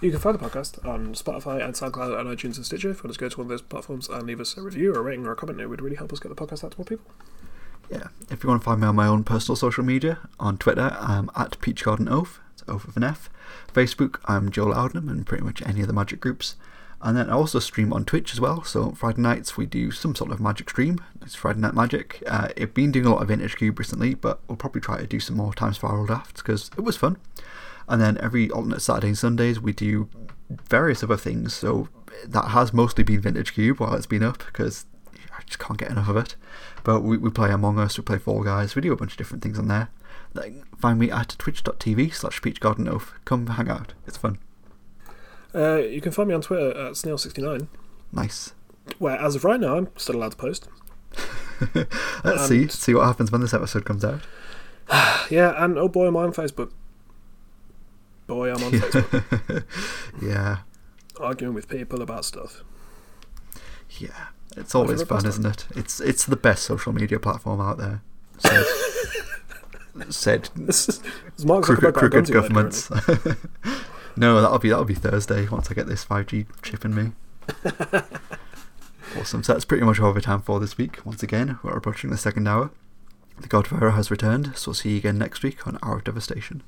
[0.00, 2.90] You can find the podcast on Spotify and SoundCloud and iTunes and Stitcher.
[2.90, 4.92] If you want to go to one of those platforms and leave us a review
[4.92, 6.72] or a rating or a comment, it would really help us get the podcast out
[6.72, 7.06] to more people.
[7.90, 10.96] Yeah, if you want to find me on my own personal social media, on Twitter,
[11.00, 13.30] I'm at Peach Garden Oath, it's Oath with an F.
[13.72, 16.56] Facebook, I'm Joel Loudnam, and pretty much any of the magic groups.
[17.00, 18.64] And then I also stream on Twitch as well.
[18.64, 20.98] So Friday nights we do some sort of magic stream.
[21.20, 22.22] It's Friday Night Magic.
[22.26, 25.06] Uh, I've been doing a lot of Vintage Cube recently, but we'll probably try to
[25.06, 27.18] do some more Time Spiral drafts because it was fun.
[27.88, 30.08] And then every alternate Saturday and Sundays we do
[30.48, 31.54] various other things.
[31.54, 31.88] So
[32.26, 34.86] that has mostly been Vintage Cube while it's been up because
[35.36, 36.36] I just can't get enough of it.
[36.82, 39.18] But we, we play Among Us, we play Fall Guys, we do a bunch of
[39.18, 39.88] different things on there.
[40.34, 43.12] Like, find me at twitch.tv slash peachgardenoath.
[43.24, 44.38] Come hang out, it's fun.
[45.54, 47.68] Uh, you can find me on Twitter at Snail69,
[48.12, 48.52] Nice.
[48.98, 50.68] where as of right now I'm still allowed to post.
[52.24, 54.22] Let's see see what happens when this episode comes out.
[55.30, 56.70] Yeah, and oh boy, am I on Facebook.
[58.26, 59.64] Boy, I'm on Facebook,
[60.22, 60.58] yeah,
[61.20, 62.62] arguing with people about stuff.
[63.98, 64.28] yeah.
[64.56, 65.66] It's always fun, isn't it?
[65.74, 68.02] It's it's the best social media platform out there.
[68.38, 68.64] Said,
[70.10, 71.00] said is,
[71.62, 72.90] crooked, crooked governments.
[74.16, 77.12] no, that'll be that'll be Thursday once I get this five G chip in me.
[79.16, 79.42] awesome.
[79.42, 81.04] So that's pretty much all we have time for this week.
[81.04, 82.70] Once again, we're approaching the second hour.
[83.40, 86.62] The Godfather has returned, so we'll see you again next week on Hour of Devastation.